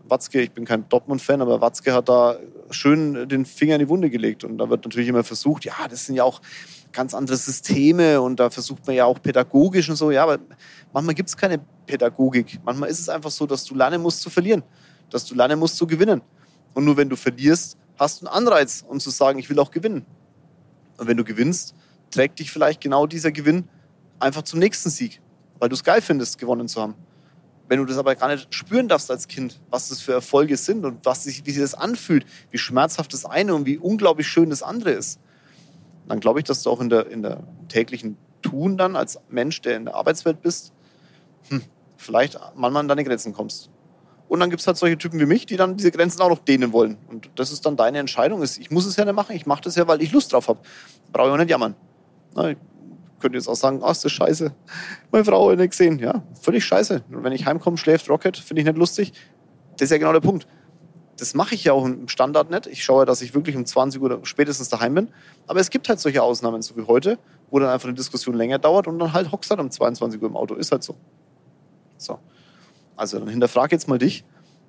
Watzke, 0.05 0.41
ich 0.41 0.51
bin 0.51 0.65
kein 0.65 0.89
Dortmund-Fan, 0.89 1.41
aber 1.41 1.61
Watzke 1.61 1.95
hat 1.95 2.09
da 2.09 2.39
schön 2.71 3.29
den 3.29 3.47
Finger 3.47 3.77
in 3.77 3.81
die 3.81 3.89
Wunde 3.89 4.11
gelegt. 4.11 4.43
Und 4.43 4.59
da 4.59 4.69
wird 4.69 4.85
natürlich 4.85 5.09
immer 5.09 5.23
versucht, 5.23 5.65
ja, 5.65 5.75
das 5.89 6.07
sind 6.07 6.17
ja 6.17 6.25
auch 6.25 6.41
ganz 6.93 7.15
andere 7.15 7.37
Systeme 7.37 8.21
und 8.21 8.39
da 8.39 8.51
versucht 8.51 8.87
man 8.87 8.97
ja 8.97 9.05
auch 9.05 9.21
pädagogisch 9.21 9.89
und 9.89 9.97
so. 9.97 10.11
Ja, 10.11 10.25
aber 10.25 10.39
manchmal 10.93 11.15
gibt 11.15 11.29
es 11.29 11.37
keine 11.37 11.59
Pädagogik. 11.87 12.61
Manchmal 12.65 12.91
ist 12.91 13.01
es 13.01 13.09
einfach 13.09 13.31
so, 13.31 13.47
dass 13.47 13.65
du 13.65 13.75
lernen 13.75 14.03
musst 14.03 14.21
zu 14.21 14.31
verlieren, 14.31 14.63
dass 15.11 15.25
du 15.25 15.35
lernen 15.35 15.59
musst 15.59 15.77
zu 15.77 15.87
gewinnen. 15.87 16.23
Und 16.75 16.85
nur 16.85 16.97
wenn 16.97 17.09
du 17.09 17.17
verlierst, 17.17 17.77
hast 17.99 18.23
du 18.23 18.27
einen 18.27 18.35
Anreiz, 18.35 18.85
um 18.87 19.01
zu 19.01 19.11
sagen, 19.11 19.39
ich 19.39 19.49
will 19.51 19.59
auch 19.59 19.71
gewinnen. 19.71 20.05
Und 20.99 21.09
wenn 21.09 21.17
du 21.17 21.25
gewinnst, 21.25 21.75
trägt 22.11 22.39
dich 22.39 22.51
vielleicht 22.51 22.81
genau 22.81 23.07
dieser 23.07 23.33
Gewinn 23.33 23.69
einfach 24.19 24.43
zum 24.43 24.59
nächsten 24.59 24.91
Sieg, 24.91 25.21
weil 25.59 25.69
du 25.69 25.75
es 25.75 25.85
geil 25.85 26.01
findest, 26.01 26.39
gewonnen 26.39 26.69
zu 26.69 26.81
haben. 26.81 26.95
Wenn 27.69 27.79
du 27.79 27.87
das 27.87 27.97
aber 27.97 28.15
gar 28.15 28.29
nicht 28.29 28.55
spüren 28.55 28.89
darfst 28.89 29.11
als 29.11 29.29
Kind, 29.29 29.61
was 29.71 29.89
das 29.89 30.01
für 30.01 30.13
Erfolge 30.13 30.57
sind 30.57 30.85
und 30.85 31.05
was 31.05 31.25
sich, 31.25 31.47
wie 31.47 31.53
sich 31.53 31.63
das 31.63 31.75
anfühlt, 31.75 32.27
wie 32.51 32.59
schmerzhaft 32.59 33.13
das 33.13 33.25
eine 33.25 33.55
und 33.55 33.67
wie 33.67 33.79
unglaublich 33.79 34.29
schön 34.29 34.51
das 34.51 34.63
andere 34.63 34.91
ist, 34.91 35.19
dann 36.09 36.21
glaube 36.21 36.41
ich, 36.41 36.45
dass 36.45 36.63
du 36.63 36.71
auch 36.71 36.81
in 36.81 36.89
der, 36.89 37.09
in 37.09 37.23
der 37.23 37.43
täglichen 37.69 38.17
Tun 38.43 38.77
dann 38.77 38.97
als 38.97 39.19
Mensch, 39.29 39.61
der 39.63 39.77
in 39.77 39.85
der 39.85 39.95
Arbeitswelt 39.95 40.43
bist, 40.43 40.73
hm, 41.49 41.63
vielleicht 41.97 42.39
manchmal 42.55 42.81
an 42.81 42.89
deine 42.89 43.05
Grenzen 43.05 43.33
kommst. 43.33 43.71
Und 44.29 44.41
dann 44.41 44.51
gibt 44.51 44.61
es 44.61 44.67
halt 44.67 44.77
solche 44.79 44.97
Typen 44.97 45.21
wie 45.21 45.27
mich, 45.27 45.47
die 45.47 45.57
dann 45.57 45.77
diese 45.77 45.91
Grenzen 45.91 46.21
auch 46.23 46.31
noch 46.31 46.39
dehnen 46.39 46.73
wollen. 46.73 46.97
Und 47.09 47.31
das 47.37 47.53
ist 47.53 47.67
dann 47.67 47.77
deine 47.77 47.99
Entscheidung. 47.99 48.43
Ich 48.43 48.71
muss 48.71 48.87
es 48.87 48.97
ja 48.97 49.05
nicht 49.05 49.15
machen, 49.15 49.37
ich 49.37 49.47
mache 49.47 49.63
das 49.63 49.77
ja, 49.77 49.87
weil 49.87 50.01
ich 50.03 50.11
Lust 50.13 50.33
drauf 50.33 50.49
habe. 50.49 50.61
Brauche 51.13 51.29
ich 51.29 51.35
auch 51.35 51.39
nicht 51.39 51.51
jammern. 51.51 51.75
ich 52.37 52.57
könnte 53.21 53.37
jetzt 53.37 53.47
auch 53.47 53.55
sagen, 53.55 53.81
ach, 53.83 53.89
oh, 53.89 53.91
ist 53.93 54.05
das 54.05 54.13
scheiße. 54.13 54.53
Meine 55.11 55.25
Frau 55.25 55.51
hat 55.51 55.59
nicht 55.59 55.71
gesehen. 55.71 55.99
Ja, 55.99 56.23
völlig 56.41 56.65
scheiße. 56.65 57.05
Und 57.11 57.25
wenn 57.25 57.33
ich 57.33 57.45
heimkomme, 57.45 57.77
schläft 57.77 58.09
Rocket, 58.09 58.37
finde 58.37 58.63
ich 58.63 58.67
nicht 58.67 58.79
lustig. 58.79 59.13
Das 59.77 59.83
ist 59.83 59.91
ja 59.91 59.99
genau 59.99 60.13
der 60.13 60.21
Punkt 60.21 60.47
das 61.19 61.35
mache 61.35 61.55
ich 61.55 61.65
ja 61.65 61.73
auch 61.73 61.85
im 61.85 62.09
Standard 62.09 62.51
nicht. 62.51 62.67
Ich 62.67 62.85
schaue, 62.85 63.05
dass 63.05 63.23
ich 63.23 63.35
wirklich 63.35 63.57
um 63.57 63.67
20 63.67 64.01
Uhr 64.01 64.21
spätestens 64.25 64.69
daheim 64.69 64.95
bin. 64.95 65.09
Aber 65.47 65.61
es 65.61 65.71
gibt 65.71 65.89
halt 65.89 66.01
solche 66.01 66.23
Ausnahmen, 66.23 66.63
so 66.63 66.77
wie 66.77 66.83
heute, 66.87 67.19
wo 67.51 67.59
dann 67.59 67.69
einfach 67.69 67.89
eine 67.89 67.95
Diskussion 67.95 68.35
länger 68.35 68.59
dauert 68.59 68.87
und 68.87 68.99
dann 68.99 69.13
halt 69.13 69.31
hockst 69.31 69.51
halt 69.51 69.61
um 69.61 69.71
22 69.71 70.21
Uhr 70.21 70.29
im 70.29 70.37
Auto. 70.37 70.55
Ist 70.55 70.73
halt 70.73 70.83
so. 70.83 70.97
So. 71.99 72.19
Also 72.97 73.19
dann 73.19 73.29
hinterfrag 73.29 73.73
jetzt 73.73 73.89
mal 73.89 73.99
dich, 73.99 74.25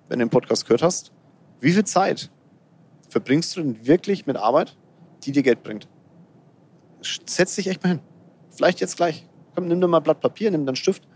wenn 0.10 0.19
du 0.19 0.25
den 0.25 0.29
Podcast 0.29 0.65
gehört 0.65 0.84
hast, 0.84 1.12
wie 1.60 1.71
viel 1.71 1.86
Zeit 1.86 2.29
verbringst 3.10 3.56
du 3.56 3.62
denn 3.62 3.86
wirklich 3.86 4.25
mit 4.25 4.36
Arbeit, 4.36 4.75
die 5.23 5.32
dir 5.32 5.43
Geld 5.43 5.63
bringt? 5.63 5.88
Setz 7.01 7.56
dich 7.56 7.67
echt 7.67 7.84
mal 7.84 7.89
hin. 7.89 7.99
Vielleicht 8.49 8.82
jetzt 8.82 8.97
gleich. 8.97 9.27
Komm, 9.56 9.67
nimm 9.67 9.79
dir 9.79 9.88
mal 9.88 9.97
ein 9.97 10.03
Blatt 10.03 10.19
Papier, 10.19 10.51
nimm 10.51 10.65
deinen 10.65 10.75
Stift, 10.75 11.08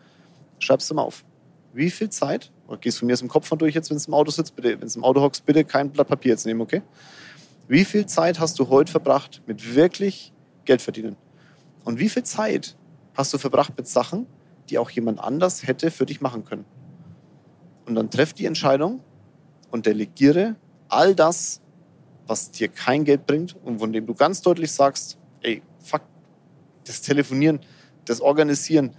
schreibst 0.59 0.89
du 0.89 0.95
mal 0.95 1.03
auf. 1.03 1.25
Wie 1.73 1.89
viel 1.89 2.09
Zeit 2.09 2.51
gehst 2.75 3.01
du 3.01 3.05
mir 3.05 3.13
aus 3.13 3.19
dem 3.19 3.29
Kopf 3.29 3.47
von 3.47 3.57
durch 3.57 3.73
jetzt, 3.73 3.89
wenn 3.89 3.97
es 3.97 4.07
im 4.07 4.13
Auto 4.13 4.31
sitzt? 4.31 4.55
Bitte, 4.55 4.79
wenn 4.79 4.87
es 4.87 4.95
im 4.95 5.03
Auto 5.03 5.21
hockst, 5.21 5.45
bitte 5.45 5.63
kein 5.63 5.89
Blatt 5.89 6.07
Papier 6.07 6.31
jetzt 6.31 6.45
nehmen, 6.45 6.61
okay? 6.61 6.81
Wie 7.67 7.85
viel 7.85 8.05
Zeit 8.05 8.39
hast 8.39 8.59
du 8.59 8.69
heute 8.69 8.91
verbracht 8.91 9.41
mit 9.45 9.75
wirklich 9.75 10.33
Geld 10.65 10.81
verdienen? 10.81 11.15
Und 11.83 11.99
wie 11.99 12.09
viel 12.09 12.23
Zeit 12.23 12.75
hast 13.15 13.33
du 13.33 13.37
verbracht 13.37 13.73
mit 13.77 13.87
Sachen, 13.87 14.27
die 14.69 14.77
auch 14.77 14.89
jemand 14.89 15.19
anders 15.19 15.65
hätte 15.65 15.91
für 15.91 16.05
dich 16.05 16.21
machen 16.21 16.43
können? 16.43 16.65
Und 17.85 17.95
dann 17.95 18.09
treff 18.09 18.33
die 18.33 18.45
Entscheidung 18.45 19.01
und 19.71 19.85
delegiere 19.85 20.55
all 20.89 21.15
das, 21.15 21.61
was 22.25 22.51
dir 22.51 22.67
kein 22.67 23.05
Geld 23.05 23.25
bringt 23.25 23.55
und 23.63 23.79
von 23.79 23.93
dem 23.93 24.05
du 24.05 24.13
ganz 24.13 24.41
deutlich 24.41 24.71
sagst, 24.71 25.17
ey, 25.41 25.61
fuck, 25.79 26.01
das 26.85 27.01
Telefonieren, 27.01 27.59
das 28.05 28.21
Organisieren, 28.21 28.93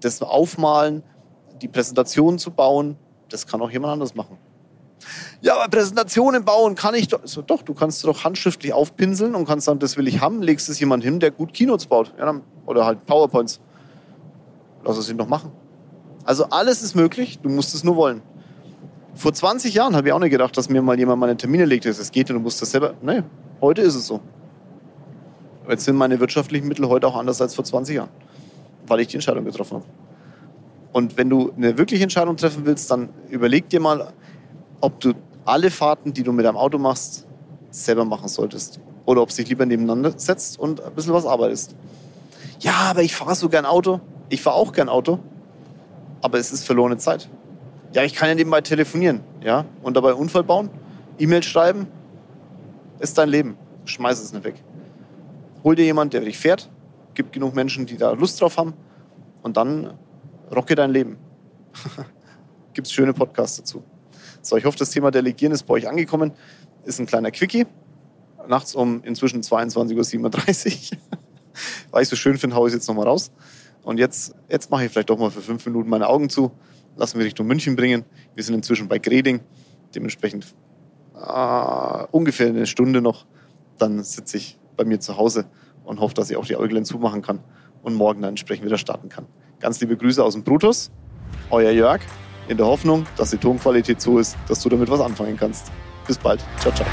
das 0.00 0.20
Aufmalen, 0.22 1.02
die 1.62 1.68
Präsentation 1.68 2.38
zu 2.38 2.50
bauen, 2.50 2.96
das 3.28 3.46
kann 3.46 3.60
auch 3.60 3.70
jemand 3.70 3.92
anders 3.92 4.14
machen. 4.14 4.38
Ja, 5.40 5.54
aber 5.56 5.68
Präsentationen 5.68 6.44
bauen 6.44 6.74
kann 6.74 6.94
ich 6.94 7.08
doch. 7.08 7.20
So, 7.24 7.42
doch, 7.42 7.62
du 7.62 7.74
kannst 7.74 8.04
doch 8.04 8.24
handschriftlich 8.24 8.72
aufpinseln 8.72 9.34
und 9.34 9.46
kannst 9.46 9.66
sagen, 9.66 9.78
das 9.78 9.96
will 9.96 10.08
ich 10.08 10.20
haben, 10.20 10.42
legst 10.42 10.68
es 10.68 10.80
jemand 10.80 11.04
hin, 11.04 11.20
der 11.20 11.30
gut 11.30 11.52
Keynotes 11.52 11.86
baut. 11.86 12.14
Ja, 12.18 12.40
oder 12.64 12.86
halt 12.86 13.06
PowerPoints. 13.06 13.60
Lass 14.84 14.96
es 14.96 15.10
ihn 15.10 15.18
doch 15.18 15.28
machen. 15.28 15.52
Also 16.24 16.46
alles 16.46 16.82
ist 16.82 16.94
möglich, 16.94 17.38
du 17.42 17.48
musst 17.48 17.74
es 17.74 17.84
nur 17.84 17.96
wollen. 17.96 18.22
Vor 19.14 19.32
20 19.32 19.72
Jahren 19.74 19.96
habe 19.96 20.08
ich 20.08 20.12
auch 20.12 20.18
nicht 20.18 20.30
gedacht, 20.30 20.56
dass 20.56 20.68
mir 20.68 20.82
mal 20.82 20.98
jemand 20.98 21.20
meine 21.20 21.36
Termine 21.36 21.64
legt, 21.64 21.86
es 21.86 22.10
geht 22.10 22.28
und 22.30 22.36
du 22.36 22.42
musst 22.42 22.60
das 22.60 22.70
selber. 22.70 22.94
Nee, 23.00 23.22
heute 23.60 23.82
ist 23.82 23.94
es 23.94 24.06
so. 24.06 24.20
Jetzt 25.68 25.84
sind 25.84 25.96
meine 25.96 26.20
wirtschaftlichen 26.20 26.68
Mittel 26.68 26.88
heute 26.88 27.06
auch 27.06 27.16
anders 27.16 27.40
als 27.40 27.54
vor 27.54 27.64
20 27.64 27.96
Jahren, 27.96 28.08
weil 28.86 29.00
ich 29.00 29.08
die 29.08 29.14
Entscheidung 29.14 29.44
getroffen 29.44 29.76
habe. 29.76 29.86
Und 30.96 31.18
wenn 31.18 31.28
du 31.28 31.52
eine 31.54 31.76
wirkliche 31.76 32.04
Entscheidung 32.04 32.38
treffen 32.38 32.64
willst, 32.64 32.90
dann 32.90 33.10
überleg 33.28 33.68
dir 33.68 33.80
mal, 33.80 34.14
ob 34.80 34.98
du 35.00 35.12
alle 35.44 35.70
Fahrten, 35.70 36.14
die 36.14 36.22
du 36.22 36.32
mit 36.32 36.46
deinem 36.46 36.56
Auto 36.56 36.78
machst, 36.78 37.26
selber 37.68 38.06
machen 38.06 38.28
solltest. 38.28 38.80
Oder 39.04 39.20
ob 39.20 39.28
du 39.28 39.36
dich 39.36 39.46
lieber 39.46 39.66
nebeneinander 39.66 40.18
setzt 40.18 40.58
und 40.58 40.80
ein 40.80 40.94
bisschen 40.94 41.12
was 41.12 41.26
arbeitest. 41.26 41.76
Ja, 42.60 42.72
aber 42.88 43.02
ich 43.02 43.14
fahre 43.14 43.34
so 43.34 43.50
gern 43.50 43.66
Auto. 43.66 44.00
Ich 44.30 44.40
fahre 44.40 44.56
auch 44.56 44.72
gern 44.72 44.88
Auto. 44.88 45.18
Aber 46.22 46.38
es 46.38 46.50
ist 46.50 46.64
verlorene 46.64 46.96
Zeit. 46.96 47.28
Ja, 47.92 48.02
ich 48.02 48.14
kann 48.14 48.30
ja 48.30 48.34
nebenbei 48.34 48.62
telefonieren. 48.62 49.20
Ja? 49.42 49.66
Und 49.82 49.98
dabei 49.98 50.14
Unfall 50.14 50.44
bauen, 50.44 50.70
E-Mail 51.18 51.42
schreiben, 51.42 51.88
ist 53.00 53.18
dein 53.18 53.28
Leben. 53.28 53.58
Schmeiß 53.84 54.22
es 54.22 54.32
nicht 54.32 54.44
weg. 54.44 54.64
Hol 55.62 55.74
dir 55.74 55.84
jemand, 55.84 56.14
der 56.14 56.22
dich 56.22 56.38
fährt. 56.38 56.70
Gibt 57.12 57.34
genug 57.34 57.54
Menschen, 57.54 57.84
die 57.84 57.98
da 57.98 58.12
Lust 58.12 58.40
drauf 58.40 58.56
haben. 58.56 58.72
Und 59.42 59.58
dann 59.58 59.90
rocke 60.54 60.74
dein 60.74 60.90
Leben. 60.90 61.18
Gibt 62.74 62.86
es 62.86 62.92
schöne 62.92 63.12
Podcasts 63.12 63.56
dazu. 63.56 63.82
So, 64.42 64.56
ich 64.56 64.64
hoffe, 64.64 64.78
das 64.78 64.90
Thema 64.90 65.10
Delegieren 65.10 65.52
ist 65.52 65.64
bei 65.64 65.74
euch 65.74 65.88
angekommen. 65.88 66.32
Ist 66.84 67.00
ein 67.00 67.06
kleiner 67.06 67.30
Quickie. 67.30 67.66
Nachts 68.48 68.74
um 68.74 69.02
inzwischen 69.02 69.42
22.37 69.42 70.92
Uhr. 70.92 70.98
Weil 71.90 72.02
ich 72.02 72.08
so 72.08 72.16
schön 72.16 72.38
finde, 72.38 72.54
haue 72.54 72.68
ich 72.68 72.74
es 72.74 72.80
jetzt 72.80 72.88
nochmal 72.88 73.06
raus. 73.06 73.32
Und 73.82 73.98
jetzt, 73.98 74.34
jetzt 74.48 74.70
mache 74.70 74.84
ich 74.84 74.92
vielleicht 74.92 75.10
doch 75.10 75.18
mal 75.18 75.30
für 75.30 75.40
fünf 75.40 75.64
Minuten 75.66 75.88
meine 75.88 76.08
Augen 76.08 76.28
zu. 76.28 76.52
Lassen 76.96 77.18
wir 77.18 77.26
Richtung 77.26 77.46
München 77.46 77.76
bringen. 77.76 78.04
Wir 78.34 78.44
sind 78.44 78.54
inzwischen 78.54 78.88
bei 78.88 78.98
Greding. 78.98 79.40
Dementsprechend 79.94 80.54
äh, 81.14 82.04
ungefähr 82.10 82.48
eine 82.48 82.66
Stunde 82.66 83.00
noch. 83.00 83.26
Dann 83.78 84.02
sitze 84.02 84.36
ich 84.36 84.58
bei 84.76 84.84
mir 84.84 85.00
zu 85.00 85.16
Hause 85.16 85.46
und 85.84 86.00
hoffe, 86.00 86.14
dass 86.14 86.30
ich 86.30 86.36
auch 86.36 86.46
die 86.46 86.56
Äuglein 86.56 86.84
zumachen 86.84 87.22
kann 87.22 87.40
und 87.82 87.94
morgen 87.94 88.22
dann 88.22 88.30
entsprechend 88.30 88.66
wieder 88.66 88.78
starten 88.78 89.08
kann. 89.08 89.26
Ganz 89.66 89.80
liebe 89.80 89.96
Grüße 89.96 90.22
aus 90.22 90.34
dem 90.34 90.44
Brutus. 90.44 90.92
Euer 91.50 91.72
Jörg. 91.72 92.00
In 92.46 92.56
der 92.56 92.66
Hoffnung, 92.66 93.04
dass 93.16 93.30
die 93.30 93.36
Tonqualität 93.36 94.00
so 94.00 94.20
ist, 94.20 94.36
dass 94.46 94.62
du 94.62 94.68
damit 94.68 94.88
was 94.88 95.00
anfangen 95.00 95.36
kannst. 95.36 95.72
Bis 96.06 96.16
bald. 96.16 96.40
Ciao, 96.60 96.72
ciao. 96.72 96.86